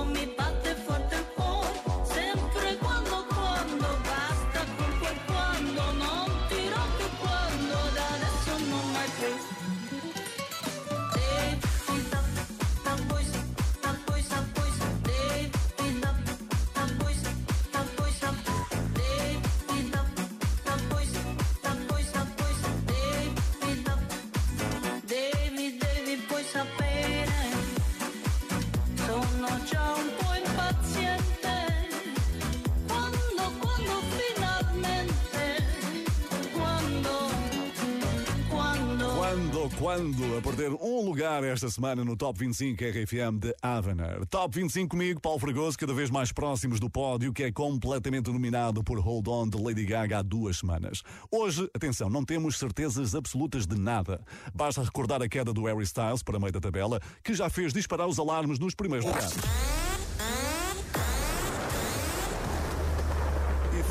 esta 41.64 41.70
semana 41.70 42.04
no 42.04 42.18
Top 42.18 42.38
25 42.38 42.84
RFM 42.84 43.40
de 43.40 43.56
Avener. 43.62 44.26
Top 44.26 44.54
25 44.54 44.90
comigo, 44.90 45.22
Paulo 45.22 45.40
Fragoso, 45.40 45.78
cada 45.78 45.94
vez 45.94 46.10
mais 46.10 46.30
próximos 46.30 46.78
do 46.78 46.90
pódio, 46.90 47.32
que 47.32 47.44
é 47.44 47.54
completamente 47.54 48.26
dominado 48.26 48.84
por 48.84 49.00
Hold 49.00 49.30
On 49.30 49.48
de 49.48 49.58
Lady 49.58 49.86
Gaga 49.86 50.18
há 50.18 50.22
duas 50.22 50.58
semanas. 50.58 51.04
Hoje, 51.32 51.70
atenção, 51.74 52.10
não 52.10 52.26
temos 52.26 52.60
certezas 52.60 53.16
absolutas 53.16 53.66
de 53.66 53.80
nada. 53.80 54.22
Basta 54.54 54.84
recordar 54.84 55.22
a 55.22 55.30
queda 55.30 55.54
do 55.54 55.64
Harry 55.64 55.84
Styles 55.84 56.22
para 56.22 56.38
meio 56.38 56.52
da 56.52 56.60
tabela, 56.60 57.00
que 57.24 57.34
já 57.34 57.50
fez 57.50 57.72
disparar 57.72 58.08
os 58.08 58.20
alarmes 58.20 58.60
nos 58.60 58.76
primeiros 58.76 59.06
lugares. 59.06 59.34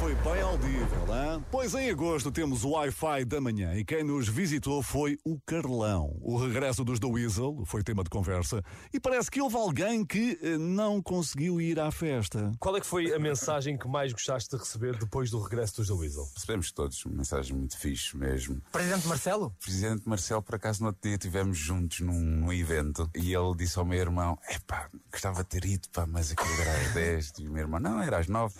Foi 0.02 0.16
bem 0.16 0.42
audível, 0.42 1.06
hein? 1.14 1.44
Pois 1.48 1.74
em 1.74 1.88
agosto 1.88 2.32
temos 2.32 2.64
o 2.64 2.70
Wi-Fi 2.70 3.24
da 3.24 3.40
manhã 3.40 3.72
e 3.76 3.84
quem 3.84 4.02
nos 4.02 4.26
visitou 4.26 4.82
foi 4.82 5.16
o 5.24 5.38
Carlão. 5.46 6.18
O 6.20 6.36
regresso 6.36 6.84
dos 6.84 6.98
The 6.98 7.06
Weasel 7.06 7.62
foi 7.64 7.84
tema 7.84 8.02
de 8.02 8.10
conversa 8.10 8.64
e 8.92 8.98
parece 8.98 9.30
que 9.30 9.40
houve 9.40 9.54
alguém 9.54 10.04
que 10.04 10.36
eh, 10.42 10.58
não 10.58 11.00
conseguiu 11.00 11.60
ir 11.60 11.78
à 11.78 11.92
festa. 11.92 12.50
Qual 12.58 12.76
é 12.76 12.80
que 12.80 12.86
foi 12.86 13.14
a 13.14 13.18
mensagem 13.20 13.78
que 13.78 13.86
mais 13.86 14.12
gostaste 14.12 14.50
de 14.50 14.56
receber 14.56 14.98
depois 14.98 15.30
do 15.30 15.40
regresso 15.40 15.76
dos 15.76 15.86
The 15.86 15.94
Weasel? 15.94 16.28
Recebemos 16.34 16.72
todos 16.72 17.04
uma 17.04 17.18
mensagem 17.18 17.56
muito 17.56 17.78
fixe 17.78 18.16
mesmo. 18.16 18.60
Presidente 18.72 19.06
Marcelo? 19.06 19.54
Presidente 19.60 20.08
Marcelo, 20.08 20.42
por 20.42 20.56
acaso 20.56 20.80
no 20.80 20.88
outro 20.88 21.00
dia 21.02 21.14
estivemos 21.14 21.56
juntos 21.56 22.00
num, 22.00 22.20
num 22.20 22.52
evento 22.52 23.08
e 23.14 23.32
ele 23.32 23.54
disse 23.56 23.78
ao 23.78 23.84
meu 23.84 24.00
irmão: 24.00 24.36
Epá, 24.50 24.90
gostava 25.12 25.44
de 25.44 25.48
ter 25.48 25.64
ido, 25.64 25.88
pá, 25.90 26.06
mas 26.06 26.32
aquilo 26.32 26.60
era 26.60 26.72
às 26.72 26.92
10. 26.92 27.32
E 27.38 27.46
o 27.46 27.52
meu 27.52 27.62
irmão: 27.62 27.78
Não, 27.78 28.02
era 28.02 28.18
às 28.18 28.26
9. 28.26 28.52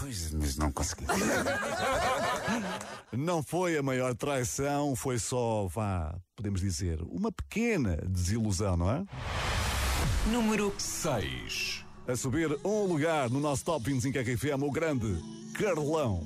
Pois, 0.00 0.32
mas 0.32 0.56
não 0.56 0.70
consegui. 0.70 1.04
Não 3.10 3.42
foi 3.42 3.76
a 3.78 3.82
maior 3.82 4.14
traição, 4.14 4.94
foi 4.94 5.18
só, 5.18 5.66
vá, 5.66 6.14
podemos 6.36 6.60
dizer, 6.60 7.00
uma 7.02 7.32
pequena 7.32 7.96
desilusão, 8.06 8.76
não 8.76 8.90
é? 8.90 9.04
Número 10.26 10.74
6. 10.76 11.86
A 12.06 12.14
subir 12.14 12.58
um 12.62 12.84
lugar 12.84 13.30
no 13.30 13.40
nosso 13.40 13.64
Top 13.64 13.82
25 13.82 14.18
RFM, 14.18 14.62
o 14.62 14.70
grande 14.70 15.16
Carlão. 15.54 16.22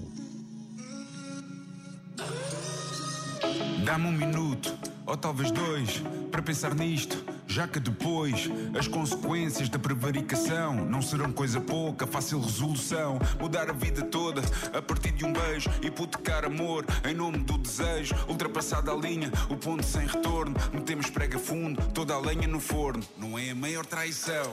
Dá-me 3.85 4.06
um 4.08 4.12
minuto, 4.12 4.76
ou 5.06 5.16
talvez 5.16 5.52
dois, 5.52 6.02
para 6.32 6.42
pensar 6.42 6.74
nisto. 6.74 7.32
Já 7.53 7.69
que 7.69 7.79
depois 7.79 8.49
as 8.79 8.88
consequências 8.88 9.69
da 9.69 9.79
prevaricação 9.79 10.75
não 10.87 11.03
serão 11.03 11.31
coisa 11.31 11.61
pouca, 11.61 12.07
fácil 12.07 12.41
resolução. 12.41 13.19
Mudar 13.38 13.69
a 13.69 13.75
vida 13.75 14.01
toda 14.07 14.41
a 14.73 14.81
partir 14.81 15.12
de 15.12 15.27
um 15.27 15.35
beijo, 15.35 15.69
hipotecar 15.83 16.47
amor 16.47 16.87
em 17.07 17.12
nome 17.12 17.37
do 17.41 17.59
desejo. 17.59 18.15
Ultrapassada 18.27 18.91
a 18.91 18.95
linha, 18.95 19.31
o 19.51 19.57
ponto 19.59 19.85
sem 19.85 20.07
retorno. 20.07 20.55
Metemos 20.73 21.11
prega 21.11 21.38
fundo, 21.38 21.79
toda 21.93 22.15
a 22.15 22.19
lenha 22.19 22.49
no 22.49 22.59
forno. 22.59 23.05
Não 23.19 23.38
é 23.38 23.51
a 23.51 23.55
maior 23.55 23.85
traição. 23.85 24.51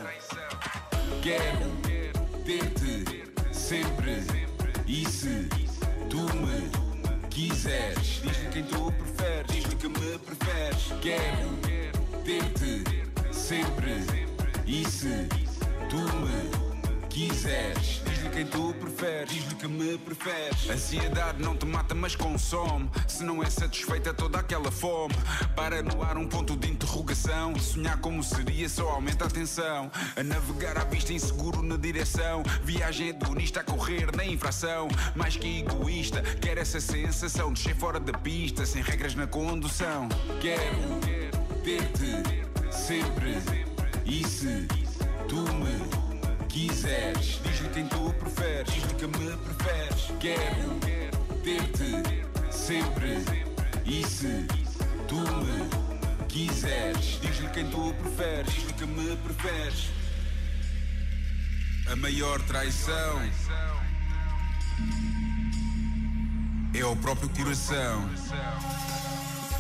Quero 1.22 1.72
ter-te 2.44 3.24
sempre. 3.54 4.26
E 4.86 5.06
se 5.08 5.48
tu 6.10 6.20
me 6.36 6.70
quiseres, 7.30 8.22
diz-me 8.22 8.50
quem 8.52 8.64
tu 8.64 8.92
preferes, 8.92 9.48
diz-me 9.48 9.76
que 9.78 9.88
me 9.88 10.18
preferes. 10.20 10.94
Quero 11.02 11.99
ter-te 12.30 13.34
sempre. 13.34 14.06
E 14.68 14.88
se 14.88 15.28
tu 15.90 15.98
me 15.98 17.08
quiseres, 17.10 18.04
diz-lhe 18.06 18.30
quem 18.30 18.46
tu 18.46 18.72
preferes, 18.76 19.32
diz-lhe 19.32 19.56
que 19.56 19.68
me 19.68 19.98
preferes. 19.98 20.70
Ansiedade 20.70 21.42
não 21.42 21.58
te 21.58 21.66
mata, 21.66 21.96
mas 21.96 22.16
consome. 22.16 22.88
Se 23.08 23.24
não 23.24 23.42
é 23.42 23.50
satisfeita 23.50 24.14
toda 24.14 24.38
aquela 24.38 24.72
fome, 24.72 25.16
para 25.56 25.82
no 25.82 26.04
ar 26.04 26.18
um 26.18 26.28
ponto 26.28 26.56
de 26.56 26.70
interrogação. 26.70 27.58
Sonhar 27.58 28.00
como 28.00 28.24
seria 28.24 28.70
só 28.70 28.90
aumenta 28.90 29.26
a 29.26 29.30
tensão. 29.30 29.92
A 30.16 30.22
navegar 30.22 30.78
à 30.78 30.84
vista 30.84 31.12
inseguro 31.12 31.64
na 31.64 31.78
direção. 31.78 32.44
Viagem 32.64 33.08
hedonista 33.08 33.62
a 33.62 33.64
correr 33.64 34.16
na 34.16 34.24
infração. 34.24 34.88
Mais 35.16 35.36
que 35.36 35.62
egoísta, 35.62 36.22
quer 36.22 36.60
essa 36.60 36.80
sensação 36.80 37.52
de 37.52 37.60
ser 37.60 37.76
fora 37.76 38.00
da 38.00 38.14
pista, 38.14 38.68
sem 38.68 38.84
regras 38.84 39.16
na 39.16 39.26
condução. 39.26 40.08
Quero 40.40 41.29
ter-te 41.64 42.72
sempre. 42.72 43.38
E 44.06 44.28
se 44.28 44.68
tu 45.28 45.42
me 45.54 46.48
quiseres, 46.48 47.40
diz-lhe 47.44 47.70
quem 47.70 47.88
tu 47.88 48.14
preferes, 48.14 48.74
diz-lhe 48.74 48.94
que 48.96 49.08
me 49.08 49.38
preferes. 49.38 50.12
Quero 50.20 50.80
ter-te 51.44 52.52
sempre. 52.52 53.24
E 53.86 54.06
se 54.06 54.46
tu 55.08 55.16
me 55.16 56.26
quiseres, 56.28 57.20
diz-lhe 57.22 57.50
quem 57.50 57.70
tu 57.70 57.94
preferes, 57.94 58.54
diz-lhe 58.54 58.74
que 58.74 58.86
me 58.86 59.16
preferes. 59.18 59.90
A 61.92 61.96
maior 61.96 62.40
traição 62.42 63.22
é 66.74 66.86
o 66.86 66.96
próprio 66.96 67.30
coração. 67.30 68.08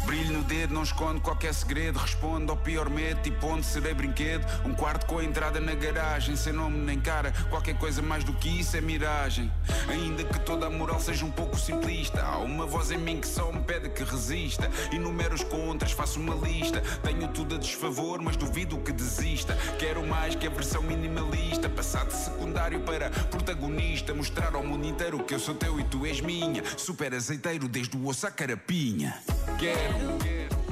Brilho 0.06 0.38
no 0.38 0.44
dedo, 0.44 0.74
não 0.74 0.84
esconde 0.84 1.20
qualquer 1.22 1.54
segredo. 1.54 2.00
Responde 2.00 2.50
ao 2.50 2.58
pior 2.58 2.90
medo, 2.90 3.22
tipo 3.22 3.48
onde 3.48 3.66
serei 3.66 3.94
brinquedo. 3.94 4.46
Um 4.66 4.74
quarto 4.74 5.06
com 5.06 5.20
a 5.20 5.24
entrada 5.24 5.60
na 5.60 5.76
garagem, 5.76 6.36
sem 6.36 6.54
nome 6.54 6.78
nem 6.78 7.00
cara. 7.00 7.32
Qualquer 7.50 7.78
coisa 7.78 8.02
mais 8.02 8.24
do 8.24 8.34
que 8.34 8.60
isso 8.60 8.76
é 8.76 8.82
miragem. 8.82 9.52
Ainda 9.88 10.24
que 10.24 10.40
toda 10.40 10.68
a 10.68 10.70
moral 10.70 11.00
seja 11.00 11.26
um 11.26 11.32
pouco 11.32 11.58
simplista. 11.58 12.24
Há 12.24 12.38
uma 12.38 12.66
voz 12.66 12.92
em 12.92 12.98
mim 12.98 13.20
que 13.20 13.28
só 13.28 13.52
me 13.52 13.62
pede 13.62 13.90
que 13.90 14.04
resista. 14.04 14.70
Enumero 14.92 15.36
os 15.36 15.44
contras, 15.44 15.92
faço 15.92 16.20
uma 16.20 16.36
lista. 16.36 16.82
Tenho 17.04 17.28
tudo 17.30 17.56
a 17.56 17.58
desfavor, 17.58 18.22
mas 18.22 18.36
duvido 18.36 18.78
que 18.80 18.92
desista. 18.92 19.56
Quero 19.78 20.06
mais 20.06 20.36
que 20.36 20.48
a 20.48 20.50
versão 20.50 20.82
minimalista. 20.82 21.70
Passar 21.70 22.06
de 22.06 22.14
secundário 22.14 22.80
para 22.82 23.10
protagonista. 23.10 24.14
Mostrar 24.14 24.56
ao 24.56 24.64
mundo 24.64 24.88
inteiro 24.88 25.24
que 25.24 25.34
eu 25.34 25.40
sou 25.40 25.56
teu 25.56 25.80
e 25.80 25.84
tu 25.84 26.06
és 26.06 26.22
minha. 26.22 26.64
Super 26.78 27.14
azeiteiro 27.14 27.68
desde 27.68 27.96
o 27.96 28.08
osso 28.08 28.26
à 28.26 28.32
carapinha. 28.32 29.16
Quero 29.60 29.99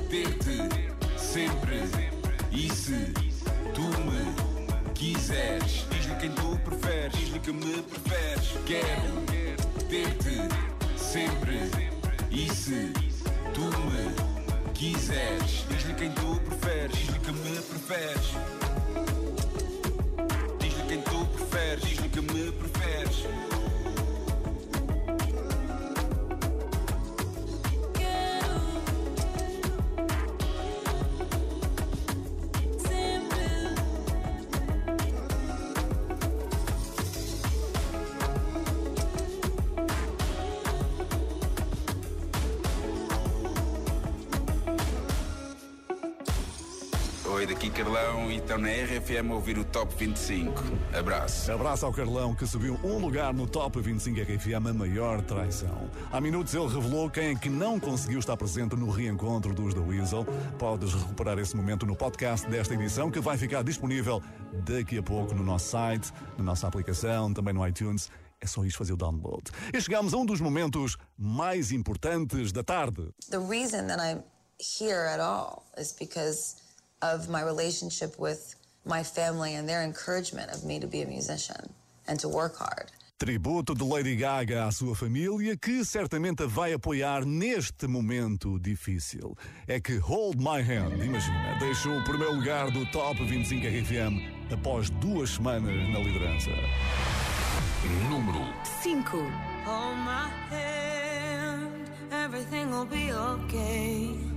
ter-te 0.09 0.57
sempre. 1.17 1.83
E 2.51 2.69
se 2.73 3.13
tu 3.73 3.81
me 3.81 4.93
quiseres. 4.93 5.85
Diz-lhe 5.91 6.15
quem 6.15 6.31
tu 6.31 6.57
preferes, 6.63 7.13
diz-lhe 7.13 7.39
que 7.39 7.51
me 7.51 7.81
preferes. 7.83 8.53
Quero 8.65 9.21
ter-te 9.89 10.37
sempre. 10.97 11.69
E 12.31 12.49
se 12.53 12.91
tu 13.53 13.61
me 13.61 14.13
quiseres, 14.73 15.65
diz-lhe 15.69 15.93
quem 15.93 16.11
tu 16.11 16.39
preferes, 16.41 16.91
diz-lhe 16.97 17.19
que 17.19 17.31
me 17.31 17.61
preferes. 17.61 18.33
Diz-lhe 20.59 20.83
quem 20.87 21.01
tu 21.01 21.25
preferes, 21.25 21.83
diz-lhe 21.83 22.09
que 22.09 22.21
me 22.21 22.51
preferes. 22.51 23.56
Oi, 47.57 47.69
daqui 47.69 47.71
Carlão 47.71 48.29
e 48.29 48.37
estão 48.37 48.59
na 48.59 48.69
RFM 48.69 49.31
a 49.31 49.33
ouvir 49.33 49.57
o 49.57 49.65
Top 49.65 49.91
25. 49.97 50.53
Abraço. 50.95 51.51
Abraço 51.51 51.87
ao 51.87 51.91
Carlão 51.91 52.35
que 52.35 52.45
subiu 52.45 52.79
um 52.83 52.99
lugar 52.99 53.33
no 53.33 53.47
Top 53.47 53.81
25 53.81 54.21
RFM, 54.21 54.67
a 54.67 54.73
maior 54.73 55.23
traição. 55.23 55.89
Há 56.11 56.21
minutos 56.21 56.53
ele 56.53 56.67
revelou 56.67 57.09
quem 57.09 57.31
é 57.31 57.35
que 57.35 57.49
não 57.49 57.79
conseguiu 57.79 58.19
estar 58.19 58.37
presente 58.37 58.75
no 58.75 58.91
reencontro 58.91 59.55
dos 59.55 59.73
The 59.73 59.79
Weasel. 59.79 60.23
Podes 60.59 60.93
recuperar 60.93 61.39
esse 61.39 61.57
momento 61.57 61.83
no 61.87 61.95
podcast 61.95 62.47
desta 62.47 62.75
edição 62.75 63.09
que 63.09 63.19
vai 63.19 63.39
ficar 63.39 63.63
disponível 63.63 64.21
daqui 64.63 64.99
a 64.99 65.03
pouco 65.03 65.33
no 65.33 65.43
nosso 65.43 65.69
site, 65.69 66.13
na 66.37 66.43
nossa 66.43 66.67
aplicação, 66.67 67.33
também 67.33 67.55
no 67.55 67.67
iTunes. 67.67 68.11
É 68.39 68.45
só 68.45 68.63
isto 68.65 68.77
fazer 68.77 68.93
o 68.93 68.97
download. 68.97 69.49
E 69.73 69.81
chegamos 69.81 70.13
a 70.13 70.17
um 70.17 70.27
dos 70.27 70.39
momentos 70.39 70.95
mais 71.17 71.71
importantes 71.71 72.51
da 72.51 72.61
tarde. 72.61 73.09
The 73.31 73.39
reason 73.39 73.87
that 73.87 73.99
I'm 73.99 74.21
here 74.59 75.07
at 75.07 75.19
all 75.19 75.65
is 75.75 75.91
because 75.91 76.66
of 77.01 77.29
my 77.29 77.41
relationship 77.41 78.17
with 78.19 78.55
my 78.85 79.03
family 79.03 79.55
and 79.55 79.67
their 79.67 79.83
encouragement 79.83 80.51
of 80.51 80.63
me 80.63 80.79
to 80.79 80.87
be 80.87 81.01
a 81.01 81.05
musician 81.05 81.73
and 82.07 82.19
to 82.19 82.27
work 82.27 82.55
hard. 82.57 82.91
Tributo 83.19 83.73
de 83.73 83.83
Lady 83.83 84.15
Gaga 84.15 84.67
à 84.67 84.71
sua 84.71 84.95
família, 84.95 85.57
que 85.57 85.83
certamente 85.83 86.43
a 86.43 86.45
vai 86.45 86.71
apoiar 86.71 87.25
neste 87.25 87.87
momento 87.87 88.59
difícil. 88.59 89.35
É 89.67 89.79
que 89.79 89.97
Hold 89.97 90.37
My 90.37 90.61
Hand, 90.61 91.03
imagina, 91.03 91.57
deixou 91.59 91.97
o 91.97 92.03
primeiro 92.03 92.35
lugar 92.35 92.69
do 92.69 92.85
Top 92.91 93.19
25 93.23 93.65
RFM 93.65 94.53
após 94.53 94.91
duas 94.91 95.31
semanas 95.31 95.89
na 95.89 95.97
liderança. 95.97 96.51
Número 98.07 98.39
5. 98.83 99.17
Hold 99.65 99.97
my 99.97 100.29
hand, 100.51 101.89
everything 102.11 102.69
will 102.69 102.85
be 102.85 103.11
okay. 103.11 104.36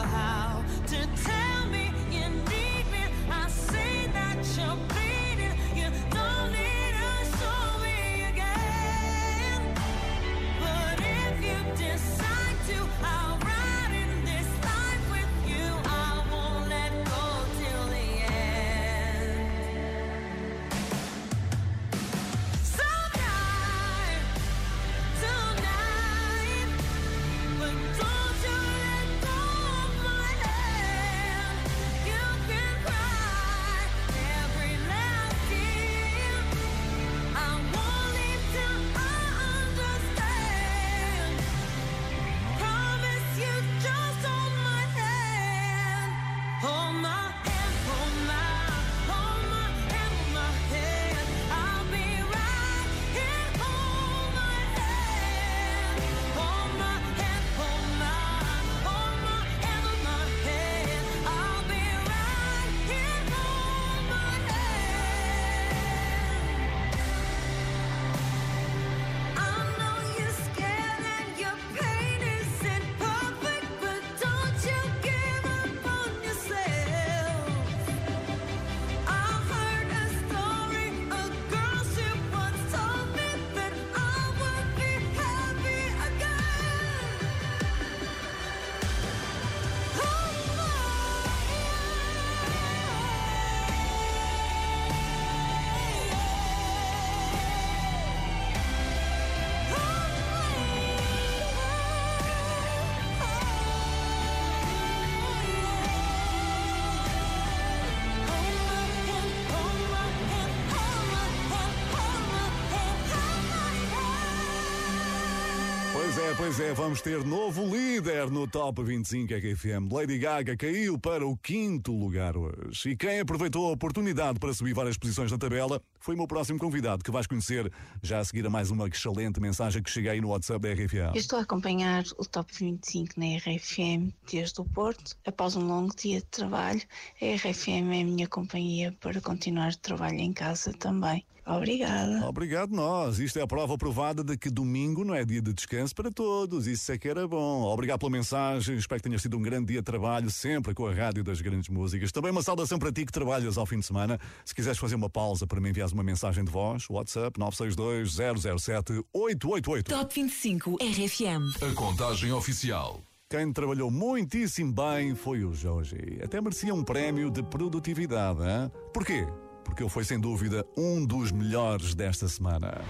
pois 116.41 116.59
é, 116.59 116.73
vamos 116.73 117.03
ter 117.03 117.23
novo 117.23 117.63
líder 117.67 118.31
no 118.31 118.47
Top 118.47 118.81
25 118.81 119.31
RFM. 119.31 119.93
Lady 119.93 120.17
Gaga 120.17 120.57
caiu 120.57 120.97
para 120.97 121.23
o 121.23 121.37
quinto 121.37 121.95
lugar 121.95 122.35
hoje. 122.35 122.89
E 122.89 122.97
quem 122.97 123.19
aproveitou 123.19 123.67
a 123.67 123.73
oportunidade 123.73 124.39
para 124.39 124.51
subir 124.51 124.73
várias 124.73 124.97
posições 124.97 125.31
na 125.31 125.37
tabela 125.37 125.79
foi 125.99 126.15
o 126.15 126.17
meu 126.17 126.25
próximo 126.25 126.57
convidado, 126.57 127.03
que 127.03 127.11
vais 127.11 127.27
conhecer 127.27 127.71
já 128.01 128.17
a 128.17 128.25
seguir 128.25 128.43
a 128.43 128.49
mais 128.49 128.71
uma 128.71 128.87
excelente 128.87 129.39
mensagem 129.39 129.83
que 129.83 129.91
cheguei 129.91 130.19
no 130.19 130.29
WhatsApp 130.29 130.61
da 130.61 130.73
RFM. 130.73 131.13
Eu 131.13 131.21
estou 131.21 131.37
a 131.37 131.43
acompanhar 131.43 132.05
o 132.17 132.25
Top 132.25 132.51
25 132.51 133.19
na 133.19 133.37
RFM 133.37 134.11
desde 134.31 134.61
o 134.61 134.65
Porto. 134.65 135.15
Após 135.23 135.55
um 135.55 135.67
longo 135.67 135.95
dia 135.95 136.21
de 136.21 136.25
trabalho, 136.25 136.81
a 137.21 137.35
RFM 137.35 137.93
é 137.93 138.01
a 138.01 138.05
minha 138.05 138.27
companhia 138.27 138.91
para 138.99 139.21
continuar 139.21 139.73
o 139.73 139.77
trabalho 139.77 140.17
em 140.17 140.33
casa 140.33 140.73
também. 140.73 141.23
Obrigada. 141.45 142.25
Obrigado 142.27 142.71
nós. 142.71 143.19
Isto 143.19 143.39
é 143.39 143.41
a 143.41 143.47
prova 143.47 143.77
provada 143.77 144.23
de 144.23 144.37
que 144.37 144.49
domingo 144.49 145.03
não 145.03 145.15
é 145.15 145.25
dia 145.25 145.41
de 145.41 145.53
descanso 145.53 145.95
para 145.95 146.11
todos. 146.11 146.67
Isso 146.67 146.91
é 146.91 146.97
que 146.97 147.09
era 147.09 147.27
bom. 147.27 147.63
Obrigado 147.63 147.99
pela 147.99 148.11
mensagem. 148.11 148.75
Espero 148.75 149.01
que 149.01 149.09
tenha 149.09 149.19
sido 149.19 149.37
um 149.37 149.41
grande 149.41 149.67
dia 149.67 149.79
de 149.79 149.85
trabalho, 149.85 150.29
sempre 150.29 150.73
com 150.73 150.85
a 150.85 150.93
rádio 150.93 151.23
das 151.23 151.41
grandes 151.41 151.69
músicas. 151.69 152.11
Também 152.11 152.31
uma 152.31 152.43
saudação 152.43 152.77
para 152.77 152.91
ti 152.91 153.05
que 153.05 153.11
trabalhas 153.11 153.57
ao 153.57 153.65
fim 153.65 153.79
de 153.79 153.85
semana. 153.85 154.19
Se 154.45 154.53
quiseres 154.53 154.77
fazer 154.77 154.95
uma 154.95 155.09
pausa 155.09 155.47
para 155.47 155.59
me 155.59 155.69
enviares 155.69 155.93
uma 155.93 156.03
mensagem 156.03 156.43
de 156.43 156.51
voz, 156.51 156.87
WhatsApp 156.89 157.39
962 157.39 158.61
007 158.61 159.03
888. 159.13 159.89
Top 159.89 160.13
25 160.13 160.75
RFM. 160.75 161.63
A 161.63 161.73
contagem 161.73 162.31
oficial. 162.31 163.01
Quem 163.29 163.51
trabalhou 163.53 163.89
muitíssimo 163.89 164.73
bem 164.73 165.15
foi 165.15 165.45
o 165.45 165.53
Jorge. 165.53 166.19
Até 166.21 166.41
merecia 166.41 166.73
um 166.73 166.83
prémio 166.83 167.31
de 167.31 167.41
produtividade. 167.41 168.41
Hein? 168.41 168.69
Porquê? 168.93 169.25
Porque 169.71 169.83
ele 169.83 169.89
foi 169.89 170.03
sem 170.03 170.19
dúvida 170.19 170.65
um 170.75 171.05
dos 171.05 171.31
melhores 171.31 171.95
desta 171.95 172.27
semana. 172.27 172.81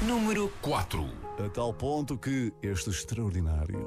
Número 0.00 0.50
4. 0.62 1.06
A 1.44 1.48
tal 1.50 1.74
ponto 1.74 2.16
que 2.16 2.50
este 2.62 2.88
extraordinário 2.88 3.86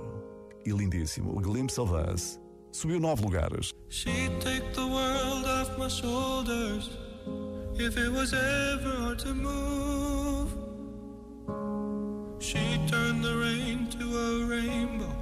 e 0.64 0.70
lindíssimo 0.70 1.34
Glimpse 1.41 1.82
of 1.82 1.91
Us 1.91 2.39
subiu 2.72 3.00
nove 3.00 3.24
lugares. 3.24 3.74
She'd 3.89 4.32
take 4.41 4.62
the 4.76 4.86
world 4.86 5.48
off 5.48 5.76
my 5.80 5.89
shoulders 5.89 6.91
if 7.80 7.98
it 7.98 8.12
was 8.12 8.32
ever 8.32 8.95
hard 9.02 9.18
to 9.24 9.34
move. 9.34 10.52
She'd 12.39 12.88
turn 12.88 13.24
the 13.24 13.36
rain 13.36 13.88
to 13.98 14.06
a 14.06 14.45
rainbow 14.45 15.16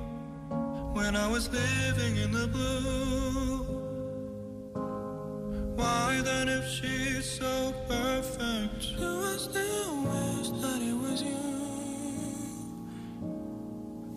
when 0.94 1.16
I 1.16 1.26
was 1.26 1.50
living 1.50 2.18
in 2.18 2.34
the 2.34 2.48
blue. 2.48 3.65
Then, 6.24 6.50
if 6.50 6.66
she's 6.68 7.30
so 7.30 7.74
perfect, 7.88 8.98
do 8.98 9.24
I 9.24 9.38
still 9.38 9.96
wish 10.04 10.50
that 10.62 10.82
it 10.82 10.96
was 10.96 11.22
you? 11.22 11.38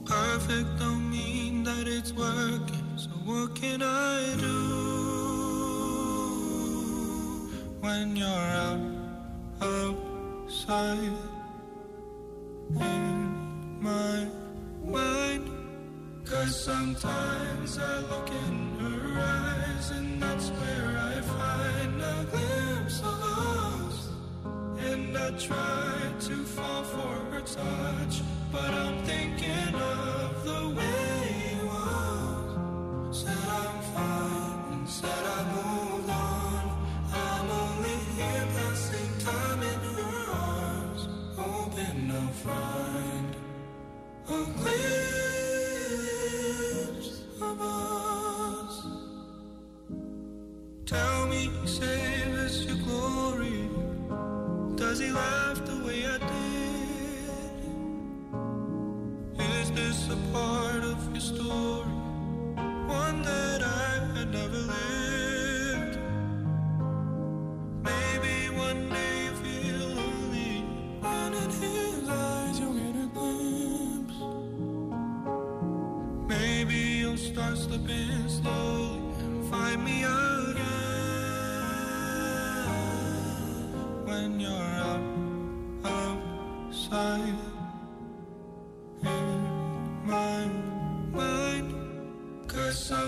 Perfect 0.06 0.78
don't 0.78 1.10
mean 1.10 1.64
that 1.64 1.86
it's 1.86 2.12
working, 2.12 2.96
so 2.96 3.10
what 3.26 3.54
can 3.56 3.82
I 3.82 4.36
do? 4.38 4.58
When 7.80 8.16
you're 8.16 8.28
out 8.28 8.80
outside 9.60 11.12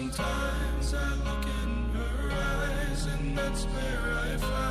sometimes 0.01 0.95
I 0.95 1.15
look 1.27 1.45
in 1.45 1.91
her 1.93 2.33
eyes 2.33 3.05
and 3.07 3.37
that's 3.37 3.65
where 3.65 4.15
I 4.15 4.37
find 4.39 4.70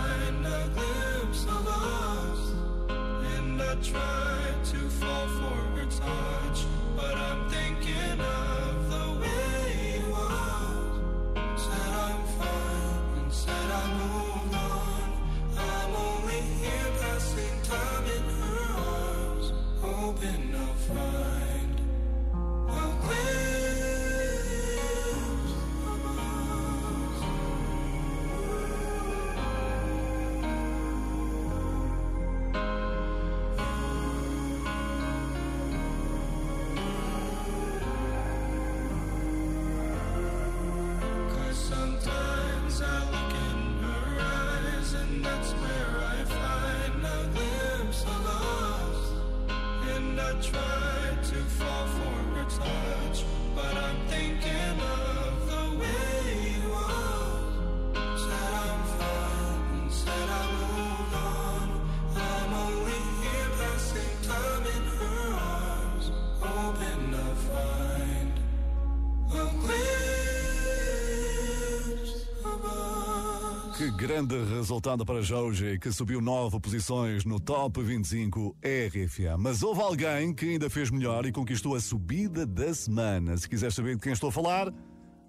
grande 74.19 74.53
resultado 74.53 75.05
para 75.05 75.21
Jorge, 75.21 75.79
que 75.79 75.91
subiu 75.91 76.19
nove 76.19 76.59
posições 76.59 77.23
no 77.23 77.39
Top 77.39 77.81
25 77.81 78.53
RFA. 78.61 79.37
Mas 79.37 79.63
houve 79.63 79.81
alguém 79.81 80.33
que 80.33 80.49
ainda 80.49 80.69
fez 80.69 80.91
melhor 80.91 81.25
e 81.25 81.31
conquistou 81.31 81.73
a 81.75 81.79
subida 81.79 82.45
da 82.45 82.73
semana. 82.73 83.37
Se 83.37 83.47
quiser 83.47 83.71
saber 83.71 83.95
de 83.95 84.01
quem 84.01 84.11
estou 84.11 84.29
a 84.29 84.31
falar, 84.31 84.73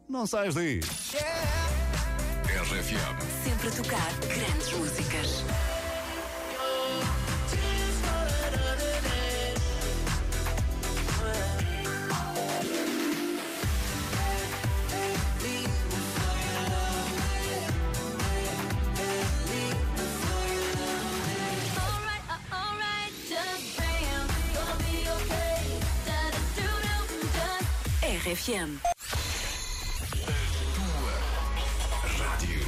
não 0.08 0.26
saias 0.26 0.56
daí. 0.56 0.80
RFM. 2.46 3.44
Sempre 3.44 3.68
a 3.68 3.70
tocar 3.70 4.12
grandes 4.26 4.72
músicas. 4.72 5.44
RFM. 28.30 28.78
Rádio. 32.16 32.60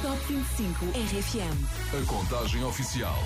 Top 0.00 0.18
25 0.26 0.86
RFM. 0.86 2.00
A 2.00 2.06
contagem 2.06 2.64
oficial. 2.64 3.18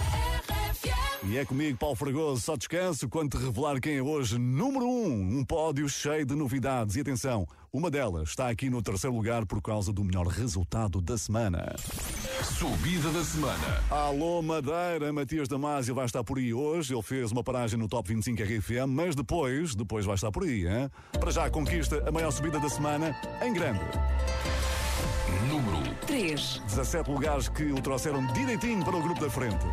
E 1.23 1.39
é 1.39 1.45
comigo, 1.45 1.79
Paulo 1.79 1.95
Fragoso, 1.95 2.41
só 2.41 2.57
descanso 2.57 3.09
quando 3.09 3.39
te 3.39 3.45
revelar 3.45 3.81
quem 3.81 3.99
é 3.99 4.03
hoje 4.03 4.39
número 4.39 4.87
1, 4.87 4.89
um, 4.89 5.39
um 5.39 5.45
pódio 5.45 5.89
cheio 5.89 6.27
de 6.27 6.35
novidades. 6.35 6.97
E 6.97 7.01
atenção, 7.01 7.47
uma 7.73 7.89
delas 7.89 8.31
está 8.31 8.49
aqui 8.49 8.69
no 8.69 8.83
terceiro 8.83 9.15
lugar 9.15 9.47
por 9.47 9.63
causa 9.63 9.93
do 9.93 10.03
melhor 10.03 10.27
resultado 10.27 11.01
da 11.01 11.17
semana. 11.17 11.77
Subida 12.59 13.11
da 13.11 13.23
semana. 13.23 13.83
Alô 13.91 14.41
Madeira, 14.41 15.13
Matias 15.13 15.47
Damasio 15.47 15.95
vai 15.95 16.07
estar 16.07 16.25
por 16.25 16.39
aí 16.39 16.55
hoje. 16.55 16.95
Ele 16.95 17.03
fez 17.03 17.31
uma 17.31 17.45
paragem 17.45 17.79
no 17.79 17.87
Top 17.87 18.09
25 18.09 18.43
RFM, 18.43 18.89
mas 18.89 19.15
depois, 19.15 19.75
depois 19.75 20.07
vai 20.07 20.15
estar 20.15 20.33
por 20.33 20.43
aí, 20.43 20.67
hein? 20.67 20.91
Para 21.21 21.31
já 21.31 21.51
conquista 21.51 22.03
a 22.09 22.11
maior 22.11 22.31
subida 22.31 22.59
da 22.59 22.71
semana 22.71 23.15
em 23.43 23.53
grande. 23.53 23.85
Número 25.51 25.95
3. 26.07 26.63
17 26.67 27.11
lugares 27.11 27.51
que 27.51 27.65
o 27.65 27.75
trouxeram 27.75 28.27
direitinho 28.33 28.83
para 28.83 28.97
o 28.97 29.03
grupo 29.03 29.21
da 29.21 29.29
frente. 29.29 29.67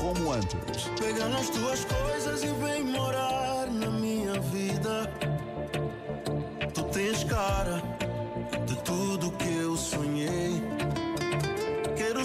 Como 0.00 0.32
antes. 0.32 0.88
Pega 0.98 1.28
nas 1.28 1.50
tuas 1.50 1.84
coisas 1.84 2.42
e 2.42 2.46
vem 2.46 2.82
morar 2.82 3.70
na 3.70 3.90
minha 3.90 4.40
vida. 4.40 5.12
Tu 6.72 6.82
tens 6.84 7.24
cara 7.24 7.95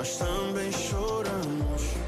mas 0.00 0.16
também 0.16 0.72
choramos. 0.72 1.99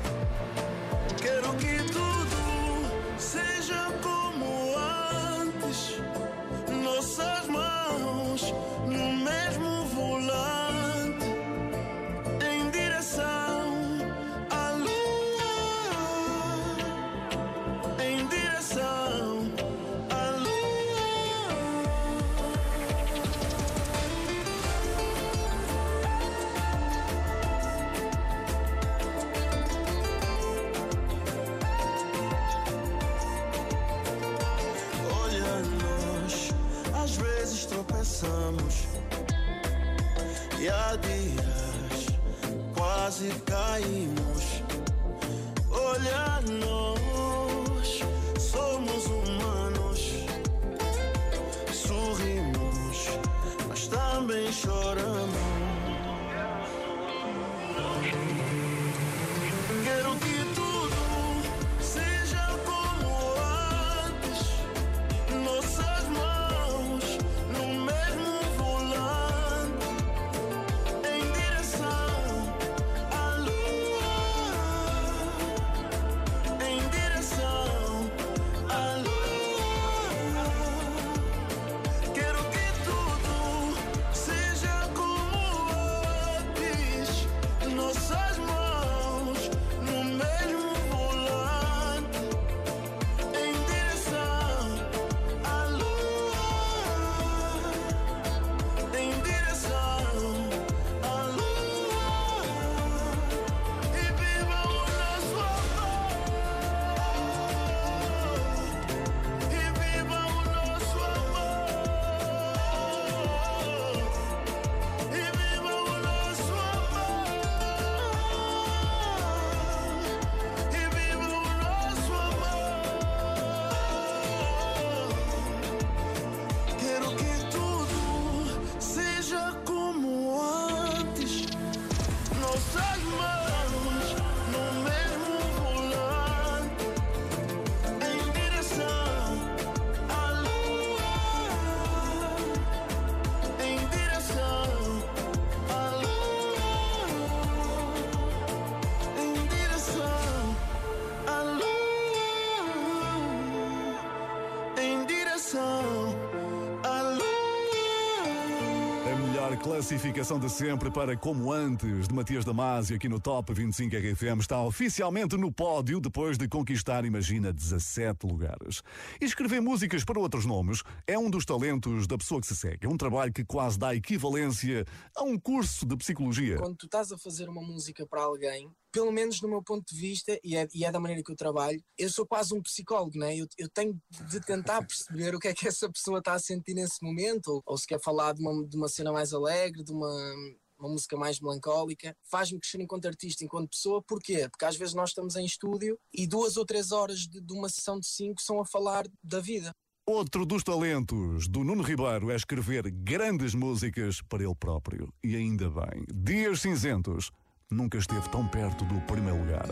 Classificação 159.83 160.39
de 160.39 160.49
sempre 160.49 160.93
para 160.93 161.17
Como 161.17 161.53
Antes, 161.53 162.07
de 162.07 162.15
Matias 162.15 162.45
Damasio, 162.45 162.95
aqui 162.95 163.09
no 163.09 163.19
Top 163.19 163.53
25 163.53 163.97
RFM, 163.97 164.39
está 164.39 164.63
oficialmente 164.63 165.37
no 165.37 165.51
pódio 165.51 166.01
depois 166.01 166.39
de 166.39 166.47
conquistar, 166.47 167.05
imagina, 167.05 167.53
17 167.53 168.25
lugares. 168.25 168.81
E 169.21 169.25
escrever 169.25 169.61
músicas 169.61 170.05
para 170.05 170.21
outros 170.21 170.47
nomes 170.47 170.85
é 171.05 171.19
um 171.19 171.29
dos 171.29 171.45
talentos 171.45 172.07
da 172.07 172.17
pessoa 172.17 172.41
que 172.41 172.47
se 172.47 172.55
segue. 172.55 172.87
É 172.87 172.89
um 172.89 172.97
trabalho 172.97 173.33
que 173.33 173.45
quase 173.45 173.77
dá 173.77 173.93
equivalência 173.93 174.87
a 175.17 175.25
um 175.25 175.37
curso 175.37 175.85
de 175.85 175.97
psicologia. 175.97 176.59
Quando 176.59 176.77
tu 176.77 176.87
estás 176.87 177.11
a 177.11 177.19
fazer 177.19 177.49
uma 177.49 177.61
música 177.61 178.07
para 178.07 178.23
alguém, 178.23 178.71
pelo 178.93 179.11
menos 179.11 179.41
no 179.41 179.49
meu 179.49 179.63
ponto 179.63 179.93
de 179.93 179.99
vista, 179.99 180.39
e 180.45 180.55
é, 180.55 180.69
e 180.75 180.85
é 180.85 180.93
da 180.93 181.01
maneira 181.01 181.23
que 181.25 181.33
eu 181.33 181.37
trabalho, 181.37 181.83
eu 181.97 182.11
sou 182.11 182.27
quase 182.27 182.55
um 182.55 182.63
psicólogo, 182.63 183.19
né? 183.19 183.35
eu, 183.35 183.47
eu 183.57 183.69
tenho 183.69 184.01
de 184.29 184.41
tentar 184.41 184.83
perceber 184.87 185.35
o 185.35 185.41
que 185.41 185.49
é 185.49 185.55
que 185.55 185.67
essa 185.67 185.91
pessoa 185.91 186.19
está 186.19 186.35
a 186.35 186.39
sentir 186.39 186.75
nesse 186.75 187.03
momento, 187.03 187.49
ou, 187.49 187.63
ou 187.65 187.79
se 187.79 187.87
quer 187.87 188.01
falar 188.01 188.35
de 188.35 188.43
uma, 188.43 188.67
de 188.67 188.77
uma 188.77 188.89
cena 188.89 189.11
mais 189.11 189.33
alegre, 189.33 189.83
de 189.83 189.93
uma, 189.93 190.35
uma 190.79 190.91
música 190.91 191.17
mais 191.17 191.41
melancólica, 191.41 192.15
faz-me 192.31 192.61
crescer 192.61 192.81
enquanto 192.81 193.07
artista, 193.07 193.45
enquanto 193.45 193.71
pessoa, 193.71 194.03
porquê? 194.03 194.49
Porque 194.51 194.65
às 194.65 194.77
vezes 194.77 194.95
nós 194.95 195.11
estamos 195.11 195.37
em 195.37 195.45
estúdio 195.45 195.99
e 196.13 196.27
duas 196.27 196.57
ou 196.57 196.67
três 196.67 196.93
horas 196.93 197.21
de, 197.21 197.41
de 197.41 197.53
uma 197.53 197.69
sessão 197.69 197.99
de 197.99 198.07
cinco 198.07 198.43
são 198.43 198.61
a 198.61 198.67
falar 198.67 199.07
da 199.23 199.41
vida. 199.41 199.73
Outro 200.05 200.45
dos 200.45 200.65
talentos 200.65 201.47
do 201.47 201.63
Nuno 201.63 201.85
Ribeiro 201.85 202.29
é 202.33 202.35
escrever 202.35 202.91
grandes 202.91 203.55
músicas 203.55 204.21
para 204.21 204.43
ele 204.43 204.55
próprio. 204.57 205.15
E 205.23 205.37
ainda 205.37 205.71
bem, 205.71 206.05
Dias 206.13 206.61
Cinzentos 206.61 207.31
nunca 207.73 207.99
esteve 207.99 208.29
tão 208.29 208.47
perto 208.47 208.85
do 208.85 209.01
primeiro 209.03 209.39
lugar. 209.39 209.67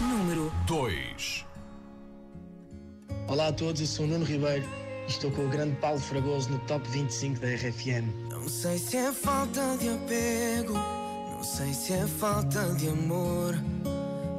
Número 0.00 0.52
2. 0.66 1.46
Olá 3.28 3.48
a 3.48 3.52
todos, 3.52 3.80
eu 3.80 3.86
sou 3.86 4.06
o 4.06 4.08
Nuno 4.08 4.24
Ribeiro 4.24 4.64
e 5.06 5.10
estou 5.10 5.30
com 5.30 5.44
o 5.44 5.48
grande 5.48 5.76
Paulo 5.76 5.98
Fragoso 6.00 6.50
no 6.50 6.58
Top 6.60 6.88
25 6.88 7.40
da 7.40 7.48
RFM. 7.48 8.30
Não 8.30 8.48
sei 8.48 8.78
se 8.78 8.96
é 8.96 9.12
falta 9.12 9.76
de 9.76 9.88
apego, 9.90 10.74
não 10.74 11.42
sei 11.42 11.72
se 11.74 11.92
é 11.92 12.06
falta 12.06 12.72
de 12.74 12.88
amor, 12.88 13.54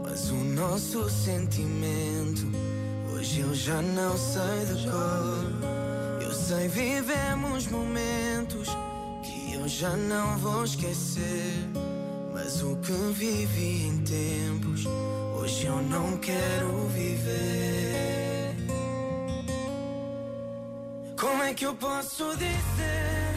mas 0.03 0.29
o 0.31 0.35
nosso 0.35 1.09
sentimento 1.09 2.47
hoje 3.13 3.41
eu 3.41 3.53
já 3.53 3.81
não 3.81 4.17
sei 4.17 4.75
de 4.75 4.89
cor. 4.89 6.21
Eu 6.21 6.31
sei 6.31 6.67
vivemos 6.67 7.67
momentos 7.67 8.69
que 9.23 9.53
eu 9.53 9.67
já 9.67 9.95
não 9.95 10.37
vou 10.37 10.63
esquecer, 10.63 11.53
mas 12.47 12.63
o 12.63 12.77
que 12.77 12.93
vivi 13.11 13.87
em 13.87 13.97
tempos 14.03 14.85
hoje 15.35 15.65
eu 15.65 15.81
não 15.81 16.17
quero 16.17 16.87
viver. 16.87 18.55
Como 21.19 21.43
é 21.43 21.53
que 21.53 21.65
eu 21.65 21.75
posso 21.75 22.23
dizer 22.37 23.33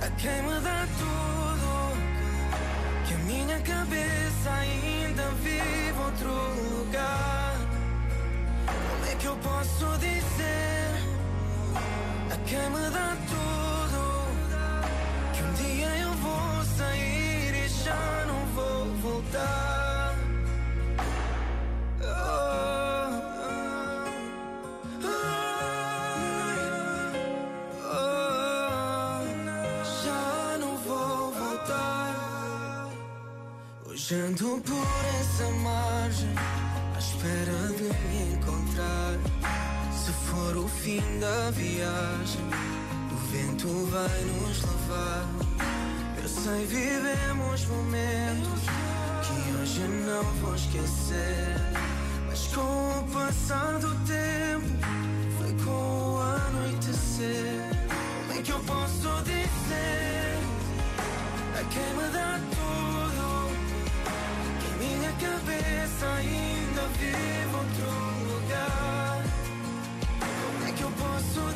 a 0.00 0.08
quem 0.16 0.42
me 0.44 0.60
dá 0.62 0.86
tudo 0.98 1.92
que 3.06 3.12
a 3.12 3.18
minha 3.18 3.60
cabeça 3.60 4.50
ainda 4.50 5.28
vive 5.42 5.98
outro 6.06 6.32
lugar? 6.78 7.54
Como 8.66 9.12
é 9.12 9.14
que 9.14 9.26
eu 9.26 9.36
posso 9.36 9.98
dizer 9.98 10.88
a 12.32 12.36
quem 12.48 12.70
me 12.70 12.90
dá 12.96 13.14
tudo 13.28 14.00
que 15.34 15.42
um 15.42 15.52
dia 15.52 15.88
eu 15.98 16.12
vou 16.14 16.64
sair 16.78 17.13
Hoje 34.04 34.16
ando 34.16 34.60
por 34.60 34.86
essa 35.18 35.50
margem, 35.62 36.34
à 36.94 36.98
espera 36.98 37.68
de 37.68 37.84
me 37.84 38.34
encontrar. 38.34 39.16
Se 39.92 40.12
for 40.12 40.58
o 40.58 40.68
fim 40.68 41.00
da 41.20 41.50
viagem, 41.52 42.44
o 43.10 43.16
vento 43.32 43.66
vai 43.86 44.24
nos 44.24 44.60
levar. 44.60 45.26
Eu 46.22 46.28
sei, 46.28 46.66
vivemos 46.66 47.64
momentos 47.64 48.60
que 49.22 49.56
hoje 49.56 49.80
não 49.80 50.22
vou 50.42 50.54
esquecer. 50.54 51.56
Mas 52.28 52.46
com 52.48 52.60
o 52.60 53.08
passar 53.10 53.78
do 53.78 53.94
tempo, 54.04 54.68
foi 55.38 55.64
com 55.64 55.70
o 55.70 56.20
anoitecer. 56.20 57.70
Como 58.26 58.38
é 58.38 58.42
que 58.42 58.52
eu 58.52 58.60
posso 58.64 59.22
dizer 59.22 60.38
a 61.58 61.64
quem 61.72 61.94
me 61.96 62.12
dá 62.12 62.38
tudo 62.50 63.33
cabeça 65.20 66.06
ainda 66.18 66.82
vive 66.98 67.54
outro 67.54 67.90
lugar? 68.32 69.22
Como 70.20 70.68
é 70.68 70.72
que 70.72 70.82
eu 70.82 70.90
posso 70.90 71.53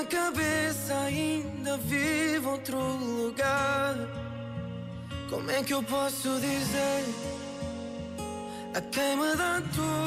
minha 0.00 0.04
cabeça 0.04 0.94
ainda 0.94 1.76
vive 1.76 2.46
outro 2.46 2.78
lugar? 2.78 3.94
Como 5.28 5.50
é 5.50 5.62
que 5.62 5.74
eu 5.74 5.82
posso 5.82 6.40
dizer 6.40 7.04
a 8.74 8.80
quem 8.80 9.16
me 9.16 9.36
dá 9.36 9.60
tudo 9.74 9.99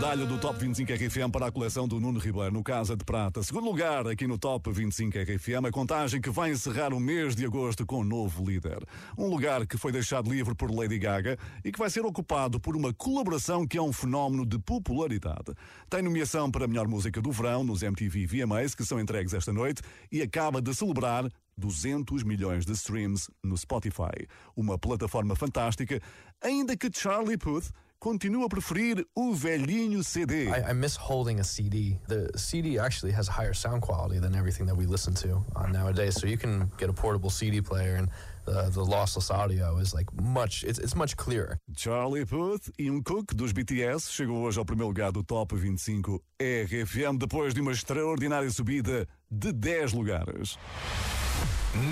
medalha 0.00 0.24
do 0.24 0.38
Top 0.38 0.58
25 0.58 0.90
RFM 0.94 1.30
para 1.30 1.48
a 1.48 1.52
coleção 1.52 1.86
do 1.86 2.00
Nuno 2.00 2.18
Ribeiro 2.18 2.54
no 2.54 2.64
Casa 2.64 2.96
de 2.96 3.04
Prata. 3.04 3.42
Segundo 3.42 3.66
lugar 3.66 4.06
aqui 4.06 4.26
no 4.26 4.38
Top 4.38 4.72
25 4.72 5.18
RFM, 5.18 5.66
a 5.68 5.70
contagem 5.70 6.22
que 6.22 6.30
vai 6.30 6.50
encerrar 6.50 6.94
o 6.94 6.98
mês 6.98 7.36
de 7.36 7.44
agosto 7.44 7.84
com 7.84 8.00
um 8.00 8.04
novo 8.04 8.42
líder. 8.42 8.82
Um 9.18 9.26
lugar 9.26 9.66
que 9.66 9.76
foi 9.76 9.92
deixado 9.92 10.32
livre 10.32 10.54
por 10.54 10.74
Lady 10.74 10.98
Gaga 10.98 11.38
e 11.62 11.70
que 11.70 11.78
vai 11.78 11.90
ser 11.90 12.00
ocupado 12.06 12.58
por 12.58 12.74
uma 12.74 12.94
colaboração 12.94 13.66
que 13.66 13.76
é 13.76 13.82
um 13.82 13.92
fenómeno 13.92 14.46
de 14.46 14.58
popularidade. 14.58 15.52
Tem 15.90 16.00
nomeação 16.00 16.50
para 16.50 16.64
a 16.64 16.68
melhor 16.68 16.88
música 16.88 17.20
do 17.20 17.30
verão 17.30 17.62
nos 17.62 17.82
MTV 17.82 18.26
VMAs 18.26 18.74
que 18.74 18.86
são 18.86 18.98
entregues 18.98 19.34
esta 19.34 19.52
noite 19.52 19.82
e 20.10 20.22
acaba 20.22 20.62
de 20.62 20.74
celebrar 20.74 21.28
200 21.58 22.22
milhões 22.22 22.64
de 22.64 22.72
streams 22.72 23.30
no 23.44 23.54
Spotify. 23.54 24.26
Uma 24.56 24.78
plataforma 24.78 25.36
fantástica, 25.36 26.00
ainda 26.40 26.74
que 26.74 26.90
Charlie 26.90 27.36
Puth 27.36 27.70
continua 28.00 28.46
a 28.46 28.48
preferir 28.48 29.06
o 29.14 29.34
velhinho 29.34 30.02
CD. 30.02 30.48
I, 30.48 30.70
I 30.70 30.72
miss 30.72 30.96
holding 30.96 31.38
a 31.38 31.44
CD. 31.44 31.98
The 32.08 32.30
CD 32.36 32.78
actually 32.78 33.12
has 33.12 33.28
higher 33.28 33.52
sound 33.52 33.82
quality 33.82 34.18
than 34.18 34.34
everything 34.34 34.66
that 34.66 34.76
we 34.76 34.86
listen 34.86 35.14
to 35.16 35.44
uh, 35.54 35.66
nowadays. 35.66 36.14
So 36.18 36.26
you 36.26 36.38
can 36.38 36.70
get 36.78 36.88
a 36.88 36.92
portable 36.92 37.30
CD 37.30 37.60
player 37.60 37.96
and 37.96 38.08
the, 38.46 38.70
the 38.70 38.82
lossless 38.82 39.30
audio 39.30 39.76
is 39.76 39.92
like 39.94 40.06
much, 40.20 40.64
it's, 40.64 40.78
it's 40.78 40.96
much 40.96 41.16
clearer. 41.16 41.58
Charlie 41.76 42.24
Puth 42.24 42.70
e 42.78 42.90
um 42.90 43.02
Cook 43.02 43.34
dos 43.34 43.52
BTS 43.52 44.10
chegou 44.10 44.42
hoje 44.42 44.58
ao 44.58 44.64
primeiro 44.64 44.88
lugar 44.88 45.12
do 45.12 45.22
Top 45.22 45.54
25 45.54 46.22
RFM 46.40 47.18
depois 47.18 47.52
de 47.52 47.60
uma 47.60 47.72
extraordinária 47.72 48.50
subida 48.50 49.06
de 49.30 49.52
10 49.52 49.92
lugares. 49.92 50.58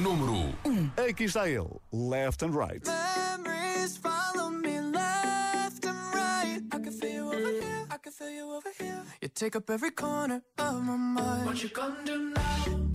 Número 0.02 0.54
1. 0.64 0.90
Aqui 1.08 1.24
está 1.24 1.48
ele, 1.48 1.68
Left 1.92 2.44
and 2.44 2.50
Right. 2.50 2.82
Memories 2.88 3.57
over. 8.58 8.70
You 9.22 9.28
take 9.28 9.56
up 9.56 9.70
every 9.70 9.90
corner 9.90 10.42
of 10.58 10.82
my 10.82 10.96
mind. 10.96 11.46
What 11.46 11.62
you 11.62 11.68
gonna 11.68 12.04
do 12.04 12.34
now? 12.34 12.87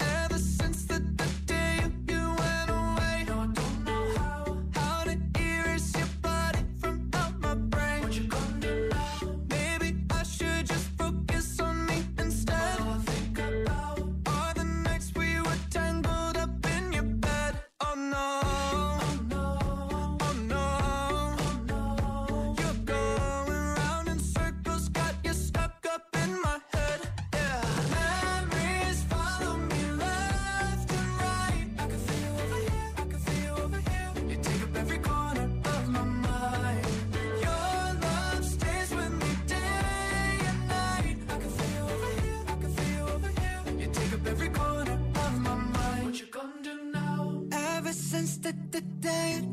The, 48.74 48.82
the 49.02 49.53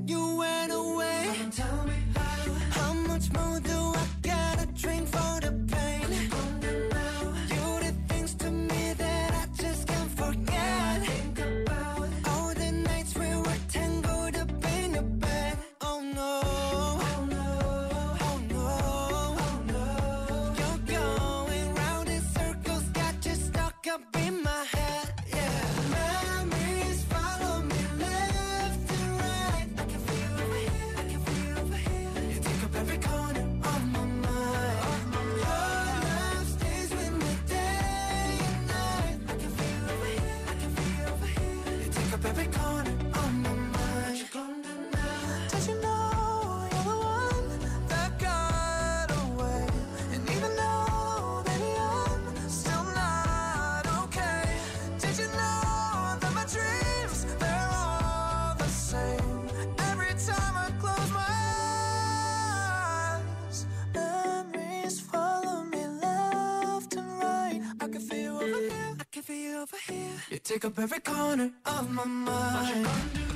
take 70.51 70.64
up 70.64 70.76
every 70.80 70.98
corner 70.98 71.53
of 71.64 71.88
my 71.92 72.05
mind. 72.05 72.84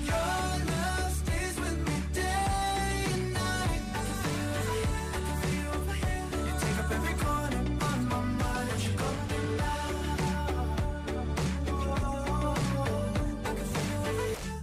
Your 0.04 0.16
love 0.16 1.12
stays 1.12 1.56
with 1.60 1.78
me 1.86 1.94
day 2.12 3.06
and 3.12 3.32
night. 3.32 3.82
I 3.94 4.02
can 4.04 4.16
feel 5.42 5.72
it 5.72 5.88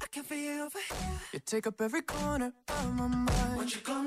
I 0.02 0.08
can 0.12 0.24
feel 0.24 0.52
it 0.52 0.62
over 0.66 0.80
here. 0.89 1.20
You 1.32 1.39
take 1.45 1.68
up 1.68 1.80
every 1.80 2.02
corner 2.02 2.52
of 2.68 2.93
my 2.95 3.08
mind. 3.08 3.56
What 3.56 3.74
you 3.74 3.80
gonna 3.80 3.99
do 3.99 4.01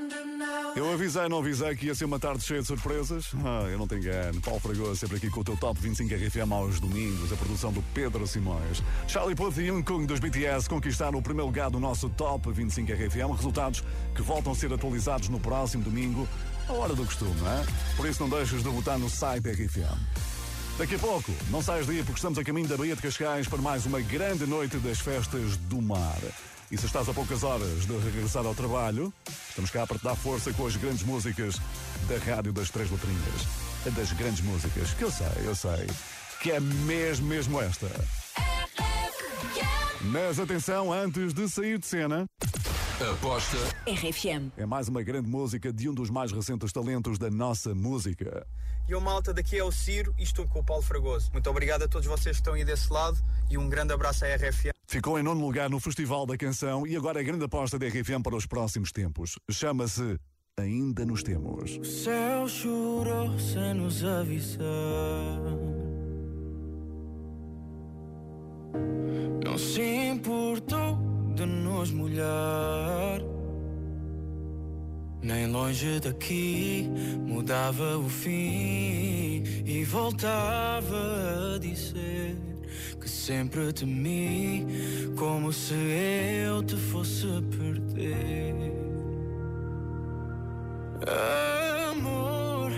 avisei, 0.95 1.29
não 1.29 1.39
avisei 1.39 1.77
que 1.77 1.87
ia 1.87 1.95
ser 1.95 2.05
uma 2.05 2.19
tarde 2.19 2.43
cheia 2.43 2.61
de 2.61 2.67
surpresas? 2.67 3.31
Ah, 3.45 3.69
eu 3.69 3.79
não 3.79 3.87
te 3.87 3.97
engano. 3.97 4.41
Paulo 4.41 4.61
Fragoso 4.61 4.97
sempre 4.97 5.17
aqui 5.17 5.29
com 5.29 5.41
o 5.41 5.45
teu 5.45 5.57
Top 5.57 5.79
25 5.81 6.15
RFM 6.15 6.53
aos 6.53 6.81
domingos, 6.81 7.33
a 7.33 7.37
produção 7.37 7.73
do 7.73 7.83
Pedro 7.93 8.27
Simões. 8.27 8.83
Charlie 9.07 9.35
Puth 9.35 9.59
e 9.59 9.67
Jungkook 9.67 10.07
dos 10.07 10.21
BTS 10.21 10.69
conquistaram 10.69 11.19
o 11.19 11.23
primeiro 11.23 11.47
lugar 11.47 11.71
do 11.71 11.79
nosso 11.79 12.09
Top 12.11 12.51
25 12.51 12.93
RFM, 12.93 13.37
resultados 13.37 13.85
que 14.15 14.23
voltam 14.23 14.53
a 14.53 14.55
ser 14.55 14.73
atualizados 14.73 15.29
no 15.29 15.39
próximo 15.39 15.83
domingo, 15.83 16.29
a 16.69 16.73
hora 16.73 16.95
do 16.95 17.05
costume, 17.05 17.35
não 17.41 17.51
é? 17.51 17.67
Por 17.97 18.09
isso 18.09 18.23
não 18.23 18.31
deixes 18.31 18.63
de 18.63 18.69
votar 18.69 18.99
no 18.99 19.11
site 19.11 19.51
RFM. 19.51 19.99
Daqui 20.79 20.95
a 20.95 20.99
pouco, 20.99 21.33
não 21.51 21.63
saias 21.63 21.87
daí 21.87 21.99
porque 21.99 22.19
estamos 22.19 22.39
a 22.39 22.45
caminho 22.45 22.67
da 22.69 22.77
Baía 22.77 22.97
de 22.97 23.03
Cascais 23.03 23.47
para 23.47 23.61
mais 23.61 23.87
uma 23.87 24.01
grande 24.01 24.47
noite 24.47 24.77
das 24.79 24.99
festas 24.99 25.57
do 25.69 25.81
mar. 25.83 26.19
E 26.75 26.77
se 26.77 26.87
estás 26.87 27.09
a 27.09 27.15
poucas 27.15 27.45
horas 27.45 27.87
de 27.87 27.97
regressar 27.99 28.45
ao 28.45 28.53
trabalho, 28.53 29.13
estamos 29.49 29.71
cá 29.71 29.87
para 29.87 29.97
te 29.97 30.03
dar 30.03 30.17
força 30.17 30.53
com 30.55 30.67
as 30.67 30.75
grandes 30.75 31.05
músicas 31.05 31.55
da 32.09 32.19
Rádio 32.19 32.53
das 32.53 32.69
Três 32.69 32.91
Letrinhas. 32.91 33.47
A 33.87 33.91
das 33.91 34.11
grandes 34.11 34.41
músicas, 34.41 34.93
que 34.93 35.05
eu 35.05 35.11
sei, 35.13 35.27
eu 35.45 35.55
sei, 35.55 35.87
que 36.43 36.51
é 36.51 36.59
mesmo, 36.59 37.29
mesmo 37.29 37.63
esta. 37.63 37.89
Mas 40.01 40.41
atenção, 40.41 40.93
antes 40.93 41.33
de 41.33 41.49
sair 41.49 41.79
de 41.79 41.87
cena, 41.87 42.27
Aposta 43.13 43.57
RFM. 43.87 44.51
é 44.57 44.67
mais 44.67 44.89
uma 44.89 45.05
grande 45.05 45.29
música 45.29 45.73
de 45.73 45.89
um 45.89 45.95
dos 45.95 46.11
mais 46.11 46.33
recentes 46.33 46.73
talentos 46.73 47.21
da 47.21 47.31
nossa 47.31 47.73
música. 47.73 48.45
E 48.89 48.97
o 48.97 49.01
malta 49.01 49.33
daqui 49.33 49.57
é 49.57 49.63
o 49.63 49.71
Ciro 49.71 50.13
e 50.19 50.25
estou 50.25 50.45
com 50.49 50.59
o 50.59 50.65
Paulo 50.65 50.83
Fragoso. 50.83 51.31
Muito 51.33 51.49
obrigado 51.49 51.85
a 51.85 51.89
todos 51.89 52.09
vocês 52.09 52.35
que 52.35 52.41
estão 52.41 52.55
aí 52.55 52.65
desse 52.65 52.93
lado 52.93 53.17
e 53.49 53.57
um 53.57 53.69
grande 53.69 53.93
abraço 53.93 54.25
à 54.25 54.35
RFM. 54.35 54.74
Ficou 54.95 55.19
em 55.19 55.25
nono 55.25 55.45
lugar 55.45 55.69
no 55.69 55.81
Festival 55.81 56.25
da 56.25 56.37
Canção 56.37 56.87
e 56.87 56.95
agora 56.95 57.19
é 57.19 57.23
a 57.23 57.25
grande 57.25 57.45
aposta 57.45 57.77
da 57.77 57.85
RFM 57.85 58.23
para 58.23 58.37
os 58.37 58.47
próximos 58.47 58.93
tempos. 58.93 59.37
Chama-se 59.51 60.21
Ainda 60.57 61.05
Nos 61.05 61.21
Temos. 61.21 61.79
O 61.79 61.85
céu 61.85 62.47
chorou 62.47 63.37
sem 63.37 63.75
nos 63.75 64.05
avisar. 64.05 64.63
Não 69.45 69.59
se 69.59 69.83
importou 69.83 70.97
de 71.35 71.45
nos 71.45 71.91
molhar. 71.91 73.21
Nem 75.21 75.49
longe 75.49 75.99
daqui 75.99 76.89
mudava 77.27 77.99
o 77.99 78.09
fim 78.09 79.43
e 79.67 79.85
voltava 79.85 81.57
a 81.57 81.59
dizer 81.59 82.54
que 83.05 83.11
sempre 83.11 83.71
temi 83.71 84.67
como 85.15 85.53
se 85.53 85.75
eu 85.75 86.63
te 86.63 86.75
fosse 86.75 87.27
perder. 87.51 88.73
Amor, 91.91 92.71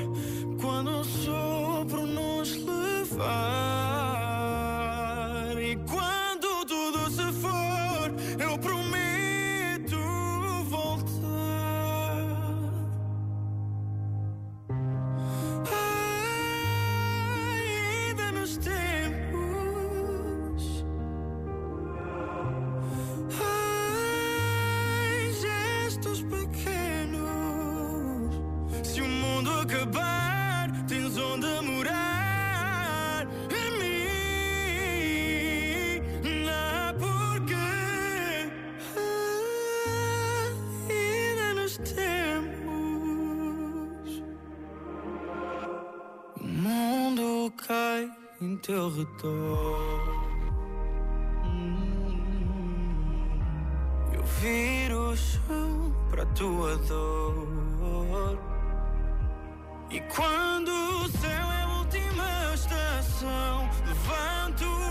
quando 0.60 0.98
o 0.98 1.04
sopro 1.04 2.04
nos 2.04 2.56
levar 2.56 3.85
teu 48.56 48.88
redor. 48.90 50.26
Eu 54.12 54.22
viro 54.40 55.10
o 55.10 55.16
chão 55.16 55.94
para 56.10 56.26
tua 56.26 56.76
dor. 56.78 58.38
E 59.90 60.00
quando 60.14 60.68
o 60.68 61.08
céu 61.08 61.30
é 61.30 61.62
a 61.62 61.78
última 61.78 62.54
estação, 62.54 63.70
levanto 63.86 64.85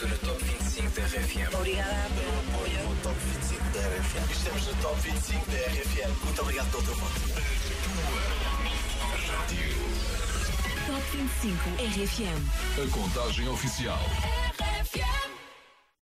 25. 0.00 0.06
Estou 0.06 0.08
no 0.08 0.16
Top 0.18 0.42
25 0.44 0.90
da 0.90 1.02
RFM. 1.06 1.54
Obrigada 1.54 2.10
pelo 2.14 2.38
apoio 2.38 2.88
no 2.88 2.96
Top 3.02 3.16
25 3.20 3.62
da 3.70 3.80
RFM. 3.80 4.30
Estamos 4.30 4.66
no 4.66 4.74
Top 4.76 5.00
25 5.00 5.50
da 5.50 5.58
RFM. 5.58 6.24
Muito 6.24 6.40
obrigado 6.42 6.70
pelo 6.70 6.82
teu 6.84 6.94
voto. 6.94 7.20
Top 10.86 11.16
25 11.16 11.70
RFM. 11.78 12.40
A 12.82 12.90
contagem 12.90 13.48
oficial. 13.48 14.00